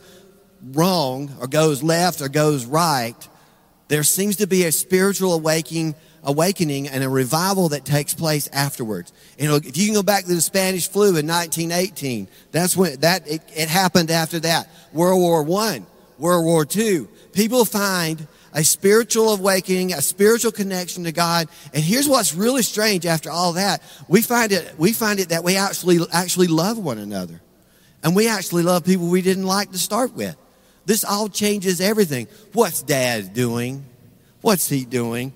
wrong 0.71 1.35
or 1.39 1.47
goes 1.47 1.83
left 1.83 2.21
or 2.21 2.29
goes 2.29 2.65
right, 2.65 3.15
there 3.87 4.03
seems 4.03 4.37
to 4.37 4.47
be 4.47 4.65
a 4.65 4.71
spiritual 4.71 5.33
awakening, 5.33 5.95
awakening 6.23 6.87
and 6.87 7.03
a 7.03 7.09
revival 7.09 7.69
that 7.69 7.85
takes 7.85 8.13
place 8.13 8.47
afterwards. 8.53 9.11
You 9.37 9.47
know, 9.47 9.55
if 9.55 9.77
you 9.77 9.85
can 9.85 9.95
go 9.95 10.03
back 10.03 10.25
to 10.25 10.33
the 10.35 10.41
Spanish 10.41 10.89
flu 10.89 11.17
in 11.17 11.27
1918, 11.27 12.27
that's 12.51 12.77
when 12.77 12.99
that 12.99 13.27
it, 13.27 13.41
it 13.55 13.69
happened 13.69 14.11
after 14.11 14.39
that. 14.41 14.69
World 14.93 15.19
War 15.19 15.43
One, 15.43 15.85
World 16.17 16.45
War 16.45 16.65
Two. 16.65 17.09
People 17.33 17.65
find 17.65 18.27
a 18.53 18.63
spiritual 18.63 19.33
awakening, 19.33 19.93
a 19.93 20.01
spiritual 20.01 20.51
connection 20.51 21.03
to 21.03 21.11
God. 21.11 21.47
And 21.73 21.83
here's 21.83 22.07
what's 22.07 22.33
really 22.33 22.63
strange 22.63 23.05
after 23.05 23.29
all 23.29 23.53
that. 23.53 23.81
We 24.07 24.21
find 24.21 24.51
it, 24.51 24.75
we 24.77 24.93
find 24.93 25.19
it 25.19 25.29
that 25.29 25.43
we 25.43 25.57
actually, 25.57 25.99
actually 26.11 26.47
love 26.47 26.77
one 26.77 26.97
another. 26.97 27.41
And 28.03 28.15
we 28.15 28.27
actually 28.27 28.63
love 28.63 28.85
people 28.85 29.07
we 29.07 29.21
didn't 29.21 29.45
like 29.45 29.71
to 29.71 29.77
start 29.77 30.13
with. 30.13 30.35
This 30.85 31.03
all 31.03 31.27
changes 31.27 31.81
everything. 31.81 32.27
What's 32.53 32.81
dad 32.81 33.33
doing? 33.33 33.85
What's 34.41 34.69
he 34.69 34.85
doing? 34.85 35.33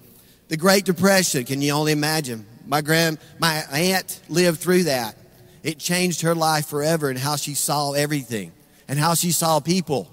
The 0.47 0.57
Great 0.57 0.85
Depression, 0.85 1.43
can 1.43 1.61
you 1.61 1.73
only 1.73 1.91
imagine? 1.91 2.45
My 2.65 2.81
grand, 2.81 3.17
my 3.39 3.63
aunt 3.71 4.21
lived 4.29 4.59
through 4.59 4.83
that. 4.83 5.17
It 5.63 5.77
changed 5.77 6.21
her 6.21 6.35
life 6.35 6.67
forever 6.67 7.09
and 7.09 7.19
how 7.19 7.35
she 7.35 7.53
saw 7.53 7.91
everything 7.91 8.51
and 8.87 8.97
how 8.97 9.13
she 9.13 9.31
saw 9.31 9.59
people. 9.59 10.09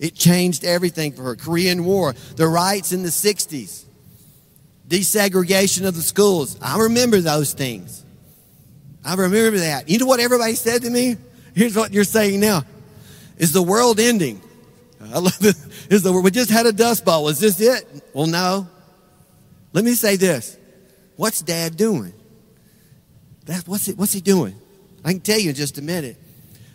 It 0.00 0.14
changed 0.14 0.64
everything 0.64 1.12
for 1.12 1.22
her. 1.22 1.36
Korean 1.36 1.84
War, 1.84 2.14
the 2.34 2.48
riots 2.48 2.92
in 2.92 3.02
the 3.02 3.10
60s, 3.10 3.84
desegregation 4.88 5.86
of 5.86 5.94
the 5.94 6.02
schools. 6.02 6.58
I 6.62 6.78
remember 6.78 7.20
those 7.20 7.52
things. 7.52 8.02
I 9.04 9.14
remember 9.14 9.58
that. 9.58 9.90
You 9.90 9.98
know 9.98 10.06
what 10.06 10.18
everybody 10.18 10.54
said 10.54 10.82
to 10.82 10.90
me? 10.90 11.18
Here's 11.54 11.76
what 11.76 11.92
you're 11.92 12.04
saying 12.04 12.40
now. 12.40 12.62
Is 13.36 13.52
the 13.52 13.62
world 13.62 14.00
ending? 14.00 14.40
I 15.02 15.18
love 15.18 15.38
this. 15.38 15.66
Is 15.90 16.02
the 16.02 16.12
we 16.12 16.30
just 16.30 16.50
had 16.50 16.66
a 16.66 16.72
dust 16.72 17.04
bowl. 17.04 17.28
Is 17.28 17.38
this 17.38 17.60
it? 17.60 18.04
Well, 18.14 18.26
no. 18.26 18.68
Let 19.72 19.84
me 19.84 19.92
say 19.92 20.16
this. 20.16 20.56
What's 21.16 21.42
dad 21.42 21.76
doing? 21.76 22.14
That, 23.46 23.68
what's, 23.68 23.88
it, 23.88 23.98
what's 23.98 24.12
he 24.12 24.20
doing? 24.20 24.54
I 25.04 25.12
can 25.12 25.20
tell 25.20 25.38
you 25.38 25.50
in 25.50 25.56
just 25.56 25.76
a 25.78 25.82
minute 25.82 26.16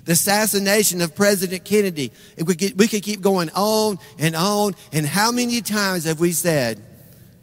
the 0.05 0.11
assassination 0.11 1.01
of 1.01 1.15
President 1.15 1.65
Kennedy. 1.65 2.11
We 2.37 2.55
could, 2.55 2.79
we 2.79 2.87
could 2.87 3.03
keep 3.03 3.21
going 3.21 3.49
on 3.55 3.99
and 4.17 4.35
on. 4.35 4.75
And 4.93 5.05
how 5.05 5.31
many 5.31 5.61
times 5.61 6.05
have 6.05 6.19
we 6.19 6.31
said, 6.31 6.81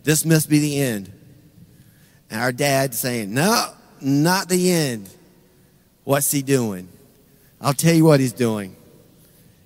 this 0.05 0.25
must 0.25 0.49
be 0.49 0.61
the 0.61 0.81
end? 0.81 1.13
And 2.31 2.41
our 2.41 2.53
dad 2.53 2.95
saying, 2.95 3.35
no, 3.35 3.67
not 4.01 4.49
the 4.49 4.71
end. 4.71 5.11
What's 6.05 6.31
he 6.31 6.43
doing? 6.43 6.89
I'll 7.61 7.75
tell 7.75 7.95
you 7.95 8.05
what 8.05 8.21
he's 8.21 8.33
doing. 8.33 8.77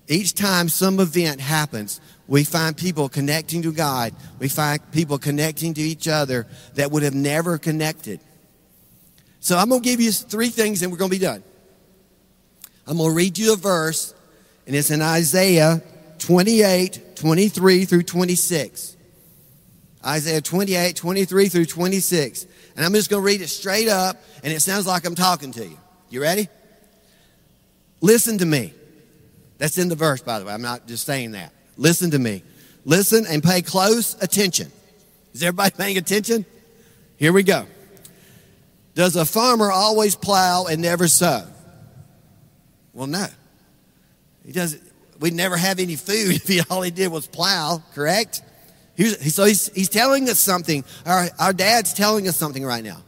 Each 0.07 0.33
time 0.33 0.69
some 0.69 0.99
event 0.99 1.39
happens, 1.39 2.01
we 2.27 2.43
find 2.43 2.75
people 2.75 3.09
connecting 3.09 3.61
to 3.61 3.71
God. 3.71 4.13
We 4.39 4.47
find 4.49 4.79
people 4.91 5.17
connecting 5.17 5.73
to 5.75 5.81
each 5.81 6.07
other 6.07 6.47
that 6.75 6.91
would 6.91 7.03
have 7.03 7.15
never 7.15 7.57
connected. 7.57 8.19
So 9.39 9.57
I'm 9.57 9.69
going 9.69 9.81
to 9.81 9.87
give 9.87 10.01
you 10.01 10.11
three 10.11 10.49
things 10.49 10.81
and 10.81 10.91
we're 10.91 10.97
going 10.97 11.11
to 11.11 11.17
be 11.17 11.23
done. 11.23 11.43
I'm 12.87 12.97
going 12.97 13.09
to 13.09 13.15
read 13.15 13.37
you 13.37 13.53
a 13.53 13.57
verse, 13.57 14.13
and 14.65 14.75
it's 14.75 14.91
in 14.91 15.01
Isaiah 15.01 15.81
28, 16.19 17.17
23 17.17 17.85
through 17.85 18.03
26. 18.03 18.95
Isaiah 20.05 20.41
28, 20.41 20.95
23 20.95 21.49
through 21.49 21.65
26. 21.65 22.45
And 22.77 22.85
I'm 22.85 22.93
just 22.93 23.09
going 23.09 23.21
to 23.21 23.25
read 23.25 23.41
it 23.41 23.49
straight 23.49 23.89
up, 23.89 24.15
and 24.41 24.53
it 24.53 24.61
sounds 24.61 24.87
like 24.87 25.05
I'm 25.05 25.15
talking 25.15 25.51
to 25.53 25.65
you. 25.65 25.77
You 26.09 26.21
ready? 26.21 26.47
Listen 27.99 28.37
to 28.37 28.45
me. 28.45 28.73
That's 29.57 29.77
in 29.77 29.89
the 29.89 29.95
verse, 29.95 30.21
by 30.21 30.39
the 30.39 30.45
way. 30.45 30.53
I'm 30.53 30.61
not 30.61 30.87
just 30.87 31.05
saying 31.05 31.31
that. 31.31 31.51
Listen 31.75 32.11
to 32.11 32.19
me. 32.19 32.43
Listen 32.85 33.25
and 33.27 33.43
pay 33.43 33.61
close 33.61 34.15
attention. 34.21 34.71
Is 35.33 35.43
everybody 35.43 35.71
paying 35.77 35.97
attention? 35.97 36.45
Here 37.17 37.33
we 37.33 37.43
go. 37.43 37.65
Does 38.95 39.17
a 39.17 39.25
farmer 39.25 39.71
always 39.71 40.15
plow 40.15 40.67
and 40.69 40.81
never 40.81 41.07
sow? 41.09 41.47
Well, 42.97 43.05
no. 43.05 43.27
He 44.43 44.51
doesn't. 44.51 44.81
We'd 45.19 45.35
never 45.35 45.55
have 45.55 45.77
any 45.77 45.95
food 45.95 46.35
if 46.35 46.47
he, 46.47 46.61
all 46.67 46.81
he 46.81 46.89
did 46.89 47.11
was 47.11 47.27
plow, 47.27 47.83
correct? 47.93 48.41
He's, 48.95 49.35
so 49.35 49.45
he's, 49.45 49.71
he's 49.73 49.89
telling 49.89 50.27
us 50.27 50.39
something. 50.39 50.83
Our, 51.05 51.27
our 51.39 51.53
dad's 51.53 51.93
telling 51.93 52.27
us 52.27 52.35
something 52.35 52.65
right 52.65 52.83
now. 52.83 53.03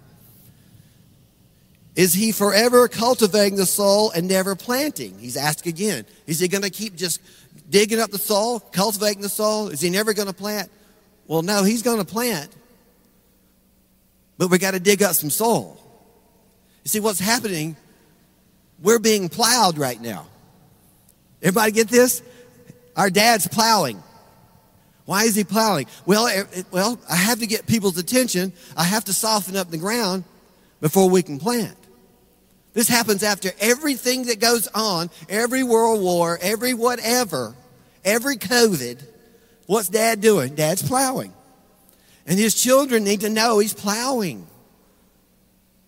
Is 1.95 2.13
he 2.13 2.31
forever 2.31 2.87
cultivating 2.87 3.57
the 3.57 3.65
soil 3.65 4.11
and 4.11 4.27
never 4.27 4.55
planting? 4.55 5.17
He's 5.17 5.35
asked 5.35 5.65
again. 5.65 6.05
Is 6.27 6.39
he 6.39 6.47
going 6.47 6.61
to 6.61 6.69
keep 6.69 6.95
just 6.95 7.19
digging 7.67 7.99
up 7.99 8.11
the 8.11 8.19
soil, 8.19 8.59
cultivating 8.59 9.23
the 9.23 9.27
soil? 9.27 9.69
Is 9.69 9.81
he 9.81 9.89
never 9.89 10.13
going 10.13 10.27
to 10.27 10.33
plant? 10.33 10.69
Well, 11.25 11.41
no, 11.41 11.63
he's 11.63 11.81
going 11.81 11.97
to 11.97 12.05
plant. 12.05 12.55
But 14.37 14.51
we 14.51 14.59
got 14.59 14.75
to 14.75 14.79
dig 14.79 15.01
up 15.01 15.15
some 15.15 15.31
soil. 15.31 15.77
You 16.83 16.89
see, 16.89 16.99
what's 16.99 17.19
happening 17.19 17.75
we're 18.81 18.99
being 18.99 19.29
plowed 19.29 19.77
right 19.77 19.99
now. 19.99 20.27
Everybody 21.41 21.71
get 21.71 21.87
this? 21.87 22.21
Our 22.95 23.09
dad's 23.09 23.47
plowing. 23.47 24.01
Why 25.05 25.23
is 25.23 25.35
he 25.35 25.43
plowing? 25.43 25.87
Well, 26.05 26.27
it, 26.27 26.65
well, 26.71 26.99
I 27.09 27.15
have 27.15 27.39
to 27.39 27.47
get 27.47 27.65
people's 27.65 27.97
attention. 27.97 28.53
I 28.77 28.83
have 28.83 29.05
to 29.05 29.13
soften 29.13 29.55
up 29.55 29.71
the 29.71 29.77
ground 29.77 30.23
before 30.81 31.09
we 31.09 31.23
can 31.23 31.39
plant. 31.39 31.75
This 32.73 32.87
happens 32.87 33.23
after 33.23 33.51
everything 33.59 34.25
that 34.25 34.39
goes 34.39 34.67
on, 34.67 35.09
every 35.27 35.63
world 35.63 36.01
war, 36.01 36.37
every 36.41 36.73
whatever, 36.73 37.55
every 38.05 38.37
COVID. 38.37 39.03
What's 39.65 39.89
dad 39.89 40.21
doing? 40.21 40.55
Dad's 40.55 40.87
plowing. 40.87 41.33
And 42.27 42.37
his 42.37 42.53
children 42.53 43.03
need 43.03 43.21
to 43.21 43.29
know 43.29 43.57
he's 43.57 43.73
plowing. 43.73 44.45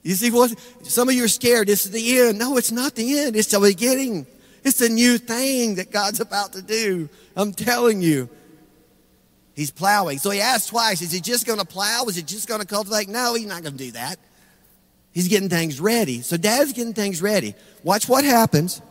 You 0.04 0.16
see 0.16 0.32
what? 0.32 0.58
Some 0.84 1.10
of 1.10 1.16
you 1.16 1.26
are 1.26 1.30
scared. 1.30 1.68
This 1.68 1.86
is 1.86 1.92
the 1.92 2.20
end. 2.20 2.40
No, 2.40 2.58
it's 2.58 2.72
not 2.72 2.96
the 2.96 3.20
end. 3.20 3.36
It's 3.36 3.52
the 3.52 3.60
beginning. 3.60 4.26
It's 4.64 4.82
a 4.82 4.90
new 4.90 5.18
thing 5.18 5.76
that 5.76 5.92
God's 5.92 6.20
about 6.20 6.54
to 6.54 6.62
do. 6.62 7.10
I'm 7.36 7.54
telling 7.54 8.02
you. 8.02 8.30
He's 9.54 9.70
plowing. 9.70 10.18
So 10.18 10.30
he 10.30 10.40
asked 10.40 10.70
twice, 10.70 11.02
is 11.02 11.12
he 11.12 11.20
just 11.20 11.46
going 11.46 11.60
to 11.60 11.66
plow? 11.66 12.06
Is 12.08 12.16
he 12.16 12.24
just 12.24 12.48
going 12.48 12.62
to 12.62 12.66
cultivate? 12.66 13.10
No, 13.10 13.36
he's 13.36 13.46
not 13.46 13.62
going 13.62 13.78
to 13.78 13.84
do 13.84 13.92
that. 13.92 14.18
He's 15.12 15.28
getting 15.28 15.50
things 15.50 15.80
ready. 15.80 16.22
So 16.22 16.38
dad's 16.38 16.74
getting 16.74 16.94
things 16.94 17.22
ready. 17.22 17.54
Watch 17.84 18.08
what 18.08 18.24
happens. 18.24 18.82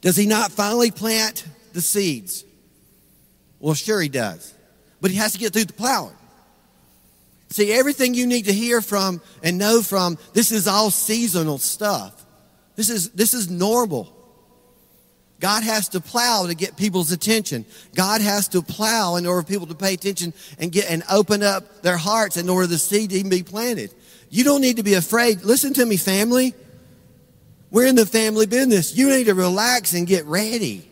Does 0.00 0.16
he 0.16 0.26
not 0.26 0.50
finally 0.50 0.90
plant 0.90 1.44
the 1.74 1.82
seeds? 1.82 2.44
Well, 3.58 3.74
sure 3.74 4.00
he 4.00 4.08
does. 4.08 4.54
But 5.02 5.10
he 5.10 5.18
has 5.18 5.32
to 5.32 5.38
get 5.38 5.52
through 5.52 5.64
the 5.64 5.74
plowing. 5.74 6.16
See, 7.50 7.72
everything 7.72 8.14
you 8.14 8.26
need 8.26 8.44
to 8.44 8.52
hear 8.52 8.80
from 8.80 9.20
and 9.42 9.58
know 9.58 9.82
from, 9.82 10.18
this 10.32 10.52
is 10.52 10.68
all 10.68 10.90
seasonal 10.90 11.58
stuff. 11.58 12.24
This 12.76 12.88
is, 12.88 13.10
this 13.10 13.34
is 13.34 13.50
normal. 13.50 14.16
God 15.40 15.64
has 15.64 15.88
to 15.90 16.00
plow 16.00 16.46
to 16.46 16.54
get 16.54 16.76
people's 16.76 17.10
attention. 17.10 17.64
God 17.94 18.20
has 18.20 18.48
to 18.48 18.62
plow 18.62 19.16
in 19.16 19.26
order 19.26 19.42
for 19.42 19.48
people 19.48 19.66
to 19.66 19.74
pay 19.74 19.94
attention 19.94 20.34
and 20.58 20.70
get 20.70 20.90
and 20.90 21.02
open 21.10 21.42
up 21.42 21.82
their 21.82 21.96
hearts 21.96 22.36
in 22.36 22.48
order 22.48 22.66
the 22.66 22.78
seed 22.78 23.10
to 23.10 23.16
even 23.16 23.30
be 23.30 23.42
planted. 23.42 23.92
You 24.28 24.44
don't 24.44 24.60
need 24.60 24.76
to 24.76 24.82
be 24.82 24.94
afraid. 24.94 25.42
Listen 25.42 25.72
to 25.74 25.84
me, 25.84 25.96
family. 25.96 26.54
We're 27.70 27.86
in 27.86 27.96
the 27.96 28.06
family 28.06 28.46
business. 28.46 28.96
You 28.96 29.08
need 29.08 29.24
to 29.24 29.34
relax 29.34 29.94
and 29.94 30.06
get 30.06 30.26
ready. 30.26 30.88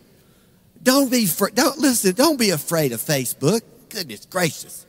Don't 0.81 1.11
be 1.11 1.27
don't 1.53 1.77
listen, 1.77 2.15
don't 2.15 2.39
be 2.39 2.49
afraid 2.49 2.91
of 2.91 3.01
Facebook. 3.01 3.61
Goodness 3.89 4.25
gracious. 4.25 4.85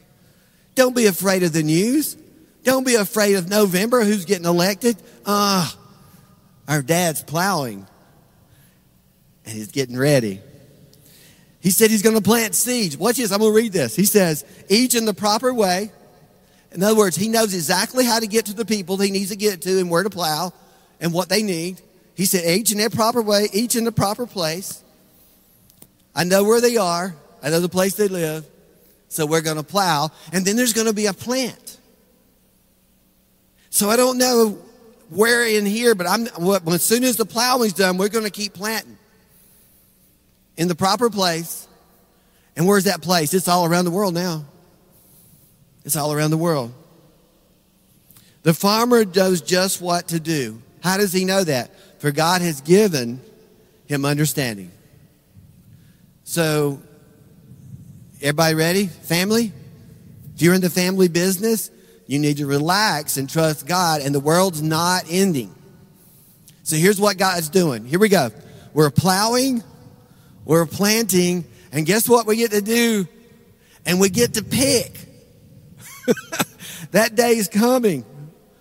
Don't 0.74 0.94
be 0.94 1.06
afraid 1.06 1.42
of 1.42 1.52
the 1.52 1.62
news. 1.62 2.16
Don't 2.62 2.84
be 2.84 2.94
afraid 2.94 3.36
of 3.36 3.48
November, 3.48 4.04
who's 4.04 4.24
getting 4.24 4.46
elected. 4.46 4.96
Ah, 5.26 5.76
uh, 5.76 6.72
our 6.72 6.82
dad's 6.82 7.22
plowing 7.22 7.86
and 9.44 9.58
he's 9.58 9.72
getting 9.72 9.96
ready. 9.96 10.40
He 11.60 11.70
said 11.70 11.90
he's 11.90 12.02
going 12.02 12.16
to 12.16 12.22
plant 12.22 12.54
seeds. 12.54 12.96
Watch 12.96 13.16
this. 13.16 13.32
I'm 13.32 13.40
going 13.40 13.52
to 13.52 13.56
read 13.56 13.72
this. 13.72 13.94
He 13.96 14.04
says, 14.04 14.44
each 14.68 14.94
in 14.94 15.04
the 15.04 15.12
proper 15.12 15.52
way. 15.52 15.90
In 16.72 16.82
other 16.82 16.96
words, 16.96 17.16
he 17.16 17.28
knows 17.28 17.52
exactly 17.52 18.04
how 18.04 18.20
to 18.20 18.26
get 18.26 18.46
to 18.46 18.54
the 18.54 18.64
people 18.64 18.96
he 18.96 19.10
needs 19.10 19.30
to 19.30 19.36
get 19.36 19.62
to 19.62 19.78
and 19.80 19.90
where 19.90 20.04
to 20.04 20.10
plow 20.10 20.52
and 21.00 21.12
what 21.12 21.28
they 21.28 21.42
need. 21.42 21.80
He 22.14 22.24
said, 22.24 22.44
each 22.48 22.70
in 22.70 22.78
their 22.78 22.90
proper 22.90 23.20
way, 23.20 23.48
each 23.52 23.76
in 23.76 23.84
the 23.84 23.92
proper 23.92 24.26
place. 24.26 24.82
I 26.14 26.24
know 26.24 26.44
where 26.44 26.60
they 26.60 26.76
are. 26.76 27.14
I 27.42 27.50
know 27.50 27.60
the 27.60 27.68
place 27.68 27.94
they 27.94 28.08
live. 28.08 28.46
So 29.10 29.26
we're 29.26 29.40
going 29.42 29.56
to 29.56 29.64
plow, 29.64 30.10
and 30.32 30.44
then 30.44 30.56
there's 30.56 30.72
going 30.72 30.86
to 30.86 30.94
be 30.94 31.06
a 31.06 31.12
plant. 31.12 31.78
So 33.68 33.90
I 33.90 33.96
don't 33.96 34.18
know 34.18 34.58
where 35.10 35.44
in 35.44 35.66
here, 35.66 35.94
but 35.96 36.06
I'm 36.06 36.28
as 36.68 36.82
soon 36.82 37.02
as 37.02 37.16
the 37.16 37.26
plowing's 37.26 37.72
done, 37.72 37.98
we're 37.98 38.08
going 38.08 38.24
to 38.24 38.30
keep 38.30 38.54
planting 38.54 38.96
in 40.56 40.68
the 40.68 40.76
proper 40.76 41.10
place. 41.10 41.66
And 42.56 42.66
where's 42.66 42.84
that 42.84 43.02
place? 43.02 43.34
It's 43.34 43.48
all 43.48 43.64
around 43.64 43.84
the 43.84 43.90
world 43.90 44.14
now. 44.14 44.44
It's 45.84 45.96
all 45.96 46.12
around 46.12 46.30
the 46.30 46.36
world. 46.36 46.72
The 48.42 48.54
farmer 48.54 49.04
knows 49.04 49.42
just 49.42 49.80
what 49.80 50.08
to 50.08 50.20
do. 50.20 50.62
How 50.82 50.96
does 50.98 51.12
he 51.12 51.24
know 51.24 51.42
that? 51.42 51.70
For 52.00 52.12
God 52.12 52.42
has 52.42 52.60
given 52.60 53.20
him 53.86 54.04
understanding. 54.04 54.70
So, 56.24 56.80
everybody 58.22 58.54
ready? 58.54 58.86
Family? 58.86 59.52
If 60.34 60.42
you're 60.42 60.54
in 60.54 60.60
the 60.60 60.70
family 60.70 61.08
business, 61.08 61.70
you 62.06 62.18
need 62.18 62.38
to 62.38 62.46
relax 62.46 63.16
and 63.16 63.28
trust 63.28 63.66
God, 63.66 64.02
and 64.02 64.14
the 64.14 64.20
world's 64.20 64.62
not 64.62 65.04
ending. 65.08 65.54
So, 66.62 66.76
here's 66.76 67.00
what 67.00 67.18
God's 67.18 67.48
doing. 67.48 67.84
Here 67.84 67.98
we 67.98 68.08
go. 68.08 68.30
We're 68.74 68.90
plowing, 68.90 69.62
we're 70.44 70.66
planting, 70.66 71.44
and 71.72 71.86
guess 71.86 72.08
what 72.08 72.26
we 72.26 72.36
get 72.36 72.50
to 72.52 72.60
do? 72.60 73.06
And 73.86 74.00
we 74.00 74.10
get 74.10 74.34
to 74.34 74.44
pick. 74.44 74.92
that 76.90 77.14
day 77.14 77.36
is 77.36 77.48
coming 77.48 78.04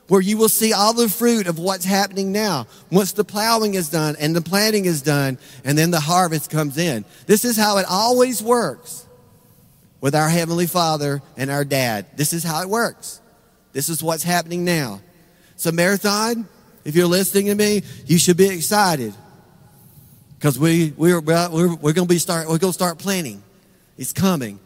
where 0.08 0.22
you 0.22 0.38
will 0.38 0.50
see 0.50 0.74
all 0.74 0.94
the 0.94 1.10
fruit 1.10 1.48
of 1.48 1.60
what's 1.60 1.86
happening 1.86 2.32
now. 2.32 2.66
Once 2.92 3.12
the 3.12 3.24
plowing 3.24 3.76
is 3.76 3.90
done 3.90 4.16
and 4.20 4.36
the 4.36 4.42
planting 4.42 4.86
is 4.86 5.02
done, 5.02 5.38
and 5.64 5.78
then 5.78 5.92
the 5.92 6.00
harvest 6.00 6.50
comes 6.50 6.78
in. 6.78 7.06
This 7.28 7.46
is 7.46 7.58
how 7.58 7.78
it 7.78 7.86
always 7.88 8.42
works 8.42 9.06
with 10.02 10.16
our 10.16 10.30
Heavenly 10.30 10.68
Father 10.68 11.22
and 11.38 11.50
our 11.50 11.66
Dad. 11.66 12.06
This 12.16 12.34
is 12.34 12.44
how 12.44 12.62
it 12.62 12.70
works. 12.70 13.22
This 13.74 13.90
is 13.90 14.02
what's 14.02 14.24
happening 14.24 14.66
now. 14.66 15.02
So, 15.56 15.72
Marathon, 15.72 16.48
if 16.86 16.96
you're 16.96 17.08
listening 17.08 17.48
to 17.48 17.56
me, 17.56 17.84
you 18.06 18.18
should 18.18 18.38
be 18.38 18.48
excited 18.48 19.14
because 20.38 20.58
we, 20.58 20.94
we're, 20.96 21.20
we're, 21.20 21.76
we're 21.76 21.94
going 21.94 22.08
to 22.08 22.14
be 22.14 22.18
start, 22.18 22.48
we're 22.48 22.58
going 22.58 22.72
to 22.72 22.74
start 22.74 22.98
planting. 22.98 23.44
It's 23.98 24.14
coming. 24.14 24.60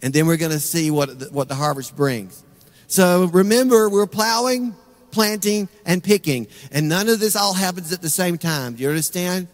And 0.00 0.14
then 0.14 0.26
we're 0.26 0.36
going 0.36 0.52
to 0.52 0.60
see 0.60 0.92
what 0.92 1.18
the, 1.18 1.26
what 1.26 1.48
the 1.48 1.56
harvest 1.56 1.96
brings. 1.96 2.44
So 2.86 3.24
remember, 3.24 3.88
we're 3.88 4.06
plowing, 4.06 4.76
planting, 5.10 5.68
and 5.84 6.02
picking. 6.02 6.46
And 6.70 6.88
none 6.88 7.08
of 7.08 7.18
this 7.18 7.34
all 7.34 7.54
happens 7.54 7.92
at 7.92 8.00
the 8.00 8.08
same 8.08 8.38
time. 8.38 8.74
Do 8.74 8.84
you 8.84 8.88
understand? 8.88 9.48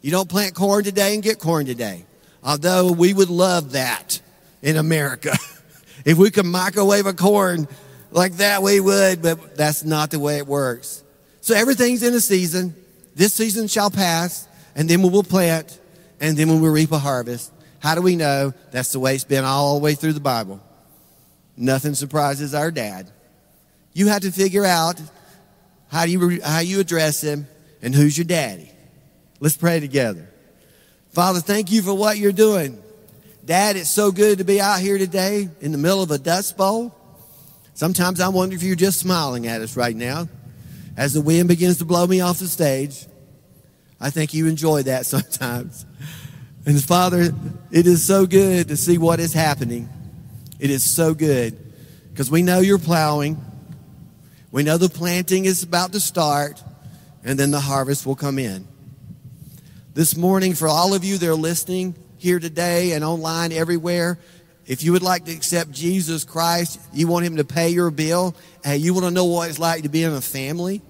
You 0.00 0.10
don't 0.10 0.30
plant 0.30 0.54
corn 0.54 0.82
today 0.82 1.12
and 1.12 1.22
get 1.22 1.38
corn 1.38 1.66
today. 1.66 2.06
Although 2.42 2.92
we 2.92 3.12
would 3.12 3.28
love 3.28 3.72
that 3.72 4.21
in 4.62 4.76
America. 4.76 5.36
if 6.04 6.16
we 6.16 6.30
could 6.30 6.46
microwave 6.46 7.06
a 7.06 7.12
corn 7.12 7.68
like 8.10 8.34
that, 8.34 8.62
we 8.62 8.80
would, 8.80 9.22
but 9.22 9.56
that's 9.56 9.84
not 9.84 10.10
the 10.10 10.18
way 10.18 10.38
it 10.38 10.46
works. 10.46 11.02
So 11.40 11.54
everything's 11.54 12.02
in 12.02 12.14
a 12.14 12.20
season. 12.20 12.74
This 13.14 13.34
season 13.34 13.68
shall 13.68 13.90
pass, 13.90 14.48
and 14.74 14.88
then 14.88 15.02
we 15.02 15.10
will 15.10 15.24
plant, 15.24 15.78
and 16.20 16.36
then 16.36 16.48
we 16.48 16.60
will 16.60 16.70
reap 16.70 16.92
a 16.92 16.98
harvest. 16.98 17.52
How 17.80 17.94
do 17.94 18.02
we 18.02 18.16
know? 18.16 18.54
That's 18.70 18.92
the 18.92 19.00
way 19.00 19.14
it's 19.14 19.24
been 19.24 19.44
all 19.44 19.78
the 19.78 19.84
way 19.84 19.94
through 19.94 20.12
the 20.12 20.20
Bible. 20.20 20.62
Nothing 21.56 21.94
surprises 21.94 22.54
our 22.54 22.70
dad. 22.70 23.10
You 23.92 24.08
have 24.08 24.22
to 24.22 24.30
figure 24.30 24.64
out 24.64 25.00
how 25.88 26.04
you, 26.04 26.40
how 26.42 26.60
you 26.60 26.80
address 26.80 27.22
him 27.22 27.46
and 27.82 27.94
who's 27.94 28.16
your 28.16 28.24
daddy. 28.24 28.70
Let's 29.40 29.56
pray 29.56 29.80
together. 29.80 30.28
Father, 31.10 31.40
thank 31.40 31.70
you 31.70 31.82
for 31.82 31.92
what 31.92 32.16
you're 32.16 32.32
doing. 32.32 32.81
Dad, 33.44 33.74
it's 33.74 33.90
so 33.90 34.12
good 34.12 34.38
to 34.38 34.44
be 34.44 34.60
out 34.60 34.78
here 34.78 34.98
today 34.98 35.48
in 35.60 35.72
the 35.72 35.78
middle 35.78 36.00
of 36.00 36.12
a 36.12 36.18
dust 36.18 36.56
bowl. 36.56 36.94
Sometimes 37.74 38.20
I 38.20 38.28
wonder 38.28 38.54
if 38.54 38.62
you're 38.62 38.76
just 38.76 39.00
smiling 39.00 39.48
at 39.48 39.60
us 39.60 39.76
right 39.76 39.96
now 39.96 40.28
as 40.96 41.12
the 41.12 41.20
wind 41.20 41.48
begins 41.48 41.78
to 41.78 41.84
blow 41.84 42.06
me 42.06 42.20
off 42.20 42.38
the 42.38 42.46
stage. 42.46 43.04
I 43.98 44.10
think 44.10 44.32
you 44.32 44.46
enjoy 44.46 44.84
that 44.84 45.06
sometimes. 45.06 45.84
And 46.66 46.82
Father, 46.82 47.34
it 47.72 47.88
is 47.88 48.04
so 48.04 48.26
good 48.26 48.68
to 48.68 48.76
see 48.76 48.96
what 48.96 49.18
is 49.18 49.32
happening. 49.32 49.88
It 50.60 50.70
is 50.70 50.84
so 50.84 51.12
good 51.12 51.58
because 52.10 52.30
we 52.30 52.42
know 52.42 52.60
you're 52.60 52.78
plowing. 52.78 53.44
We 54.52 54.62
know 54.62 54.76
the 54.76 54.88
planting 54.88 55.46
is 55.46 55.64
about 55.64 55.92
to 55.94 56.00
start, 56.00 56.62
and 57.24 57.36
then 57.36 57.50
the 57.50 57.58
harvest 57.58 58.06
will 58.06 58.14
come 58.14 58.38
in. 58.38 58.68
This 59.94 60.16
morning, 60.16 60.54
for 60.54 60.68
all 60.68 60.94
of 60.94 61.02
you 61.02 61.18
that 61.18 61.28
are 61.28 61.34
listening 61.34 61.96
here 62.22 62.38
today 62.38 62.92
and 62.92 63.02
online 63.02 63.50
everywhere, 63.50 64.16
if 64.64 64.84
you 64.84 64.92
would 64.92 65.02
like 65.02 65.24
to 65.24 65.32
accept 65.32 65.72
Jesus 65.72 66.22
Christ, 66.22 66.80
you 66.92 67.08
want 67.08 67.26
Him 67.26 67.38
to 67.38 67.44
pay 67.44 67.70
your 67.70 67.90
bill, 67.90 68.36
hey, 68.62 68.76
you 68.76 68.94
want 68.94 69.06
to 69.06 69.10
know 69.10 69.24
what 69.24 69.48
it's 69.48 69.58
like 69.58 69.82
to 69.82 69.88
be 69.88 70.04
in 70.04 70.12
a 70.12 70.20
family, 70.20 70.82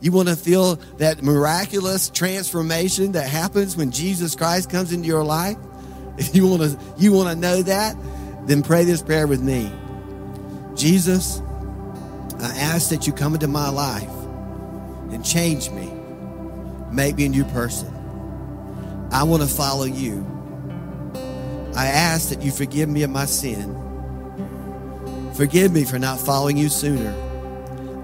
you 0.00 0.12
want 0.12 0.28
to 0.28 0.34
feel 0.34 0.76
that 0.96 1.22
miraculous 1.22 2.08
transformation 2.08 3.12
that 3.12 3.28
happens 3.28 3.76
when 3.76 3.90
Jesus 3.90 4.34
Christ 4.34 4.70
comes 4.70 4.92
into 4.92 5.06
your 5.06 5.24
life, 5.24 5.58
if 6.18 6.34
you 6.34 6.48
want 6.48 6.62
to, 6.62 6.78
you 6.96 7.12
want 7.12 7.28
to 7.28 7.36
know 7.36 7.60
that, 7.62 7.94
then 8.46 8.62
pray 8.62 8.84
this 8.84 9.02
prayer 9.02 9.26
with 9.26 9.42
me. 9.42 9.70
Jesus, 10.74 11.42
I 12.40 12.56
ask 12.56 12.88
that 12.88 13.06
you 13.06 13.12
come 13.12 13.34
into 13.34 13.48
my 13.48 13.68
life 13.68 14.08
and 15.10 15.22
change 15.22 15.70
me, 15.70 15.92
make 16.90 17.16
me 17.16 17.26
a 17.26 17.28
new 17.28 17.44
person. 17.44 17.92
I 19.12 19.24
want 19.24 19.42
to 19.42 19.48
follow 19.48 19.84
you. 19.84 20.35
I 21.76 21.88
ask 21.88 22.30
that 22.30 22.42
you 22.42 22.50
forgive 22.50 22.88
me 22.88 23.02
of 23.02 23.10
my 23.10 23.26
sin. 23.26 23.74
Forgive 25.34 25.72
me 25.72 25.84
for 25.84 25.98
not 25.98 26.18
following 26.18 26.56
you 26.56 26.70
sooner. 26.70 27.14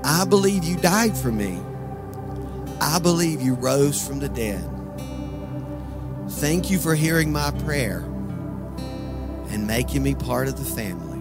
I 0.04 0.26
believe 0.26 0.62
you 0.62 0.76
died 0.76 1.16
for 1.16 1.32
me. 1.32 1.58
I 2.82 2.98
believe 2.98 3.40
you 3.40 3.54
rose 3.54 4.06
from 4.06 4.18
the 4.18 4.28
dead. 4.28 4.62
Thank 6.28 6.70
you 6.70 6.78
for 6.78 6.94
hearing 6.94 7.32
my 7.32 7.50
prayer 7.64 8.00
and 9.48 9.66
making 9.66 10.02
me 10.02 10.14
part 10.16 10.48
of 10.48 10.58
the 10.58 10.64
family. 10.64 11.18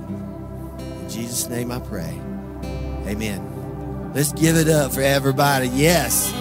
In 1.03 1.09
Jesus' 1.09 1.47
name 1.47 1.71
I 1.71 1.79
pray. 1.79 2.19
Amen. 3.07 4.11
Let's 4.13 4.33
give 4.33 4.57
it 4.57 4.67
up 4.67 4.91
for 4.93 5.01
everybody. 5.01 5.69
Yes. 5.69 6.33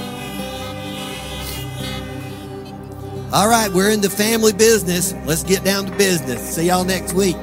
All 3.32 3.48
right, 3.48 3.70
we're 3.72 3.90
in 3.90 4.00
the 4.00 4.10
family 4.10 4.52
business. 4.52 5.14
Let's 5.24 5.44
get 5.44 5.62
down 5.62 5.86
to 5.86 5.92
business. 5.96 6.56
See 6.56 6.66
y'all 6.66 6.84
next 6.84 7.12
week. 7.12 7.36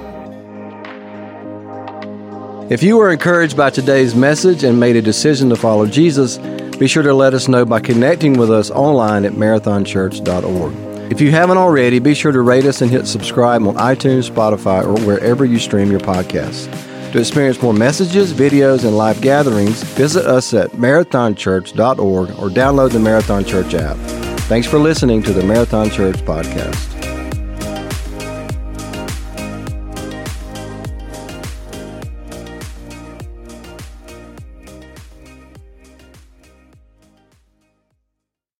If 2.69 2.84
you 2.84 2.97
were 2.97 3.10
encouraged 3.10 3.56
by 3.56 3.69
today's 3.69 4.13
message 4.13 4.65
and 4.65 4.78
made 4.78 4.97
a 4.97 5.02
decision 5.02 5.47
to 5.50 5.56
follow 5.56 5.86
Jesus, 5.86 6.39
be 6.78 6.88
sure 6.88 7.04
to 7.04 7.13
let 7.13 7.34
us 7.34 7.47
know 7.47 7.63
by 7.63 7.80
connecting 7.80 8.34
with 8.38 8.52
us 8.52 8.69
online 8.69 9.23
at 9.23 9.32
marathonchurch.org. 9.34 11.12
If 11.12 11.21
you 11.21 11.32
haven't 11.32 11.58
already, 11.58 12.00
be 12.00 12.13
sure 12.13 12.34
to 12.34 12.41
rate 12.41 12.65
us 12.65 12.82
and 12.82 12.91
hit 12.91 13.08
subscribe 13.08 13.65
on 13.65 13.76
iTunes, 13.76 14.30
Spotify, 14.30 14.84
or 14.84 15.02
wherever 15.06 15.45
you 15.45 15.58
stream 15.58 15.89
your 15.89 16.02
podcasts. 16.02 16.65
To 17.13 17.19
experience 17.19 17.62
more 17.62 17.73
messages, 17.73 18.34
videos, 18.34 18.84
and 18.84 18.97
live 18.97 19.21
gatherings, 19.21 19.82
visit 19.84 20.26
us 20.26 20.54
at 20.54 20.71
marathonchurch.org 20.71 22.30
or 22.32 22.50
download 22.50 22.91
the 22.91 23.00
Marathon 23.00 23.45
Church 23.45 23.73
app. 23.73 24.27
Thanks 24.48 24.66
for 24.66 24.80
listening 24.80 25.22
to 25.24 25.34
the 25.34 25.44
Marathon 25.44 25.90
Church 25.90 26.16
podcast. 26.18 26.97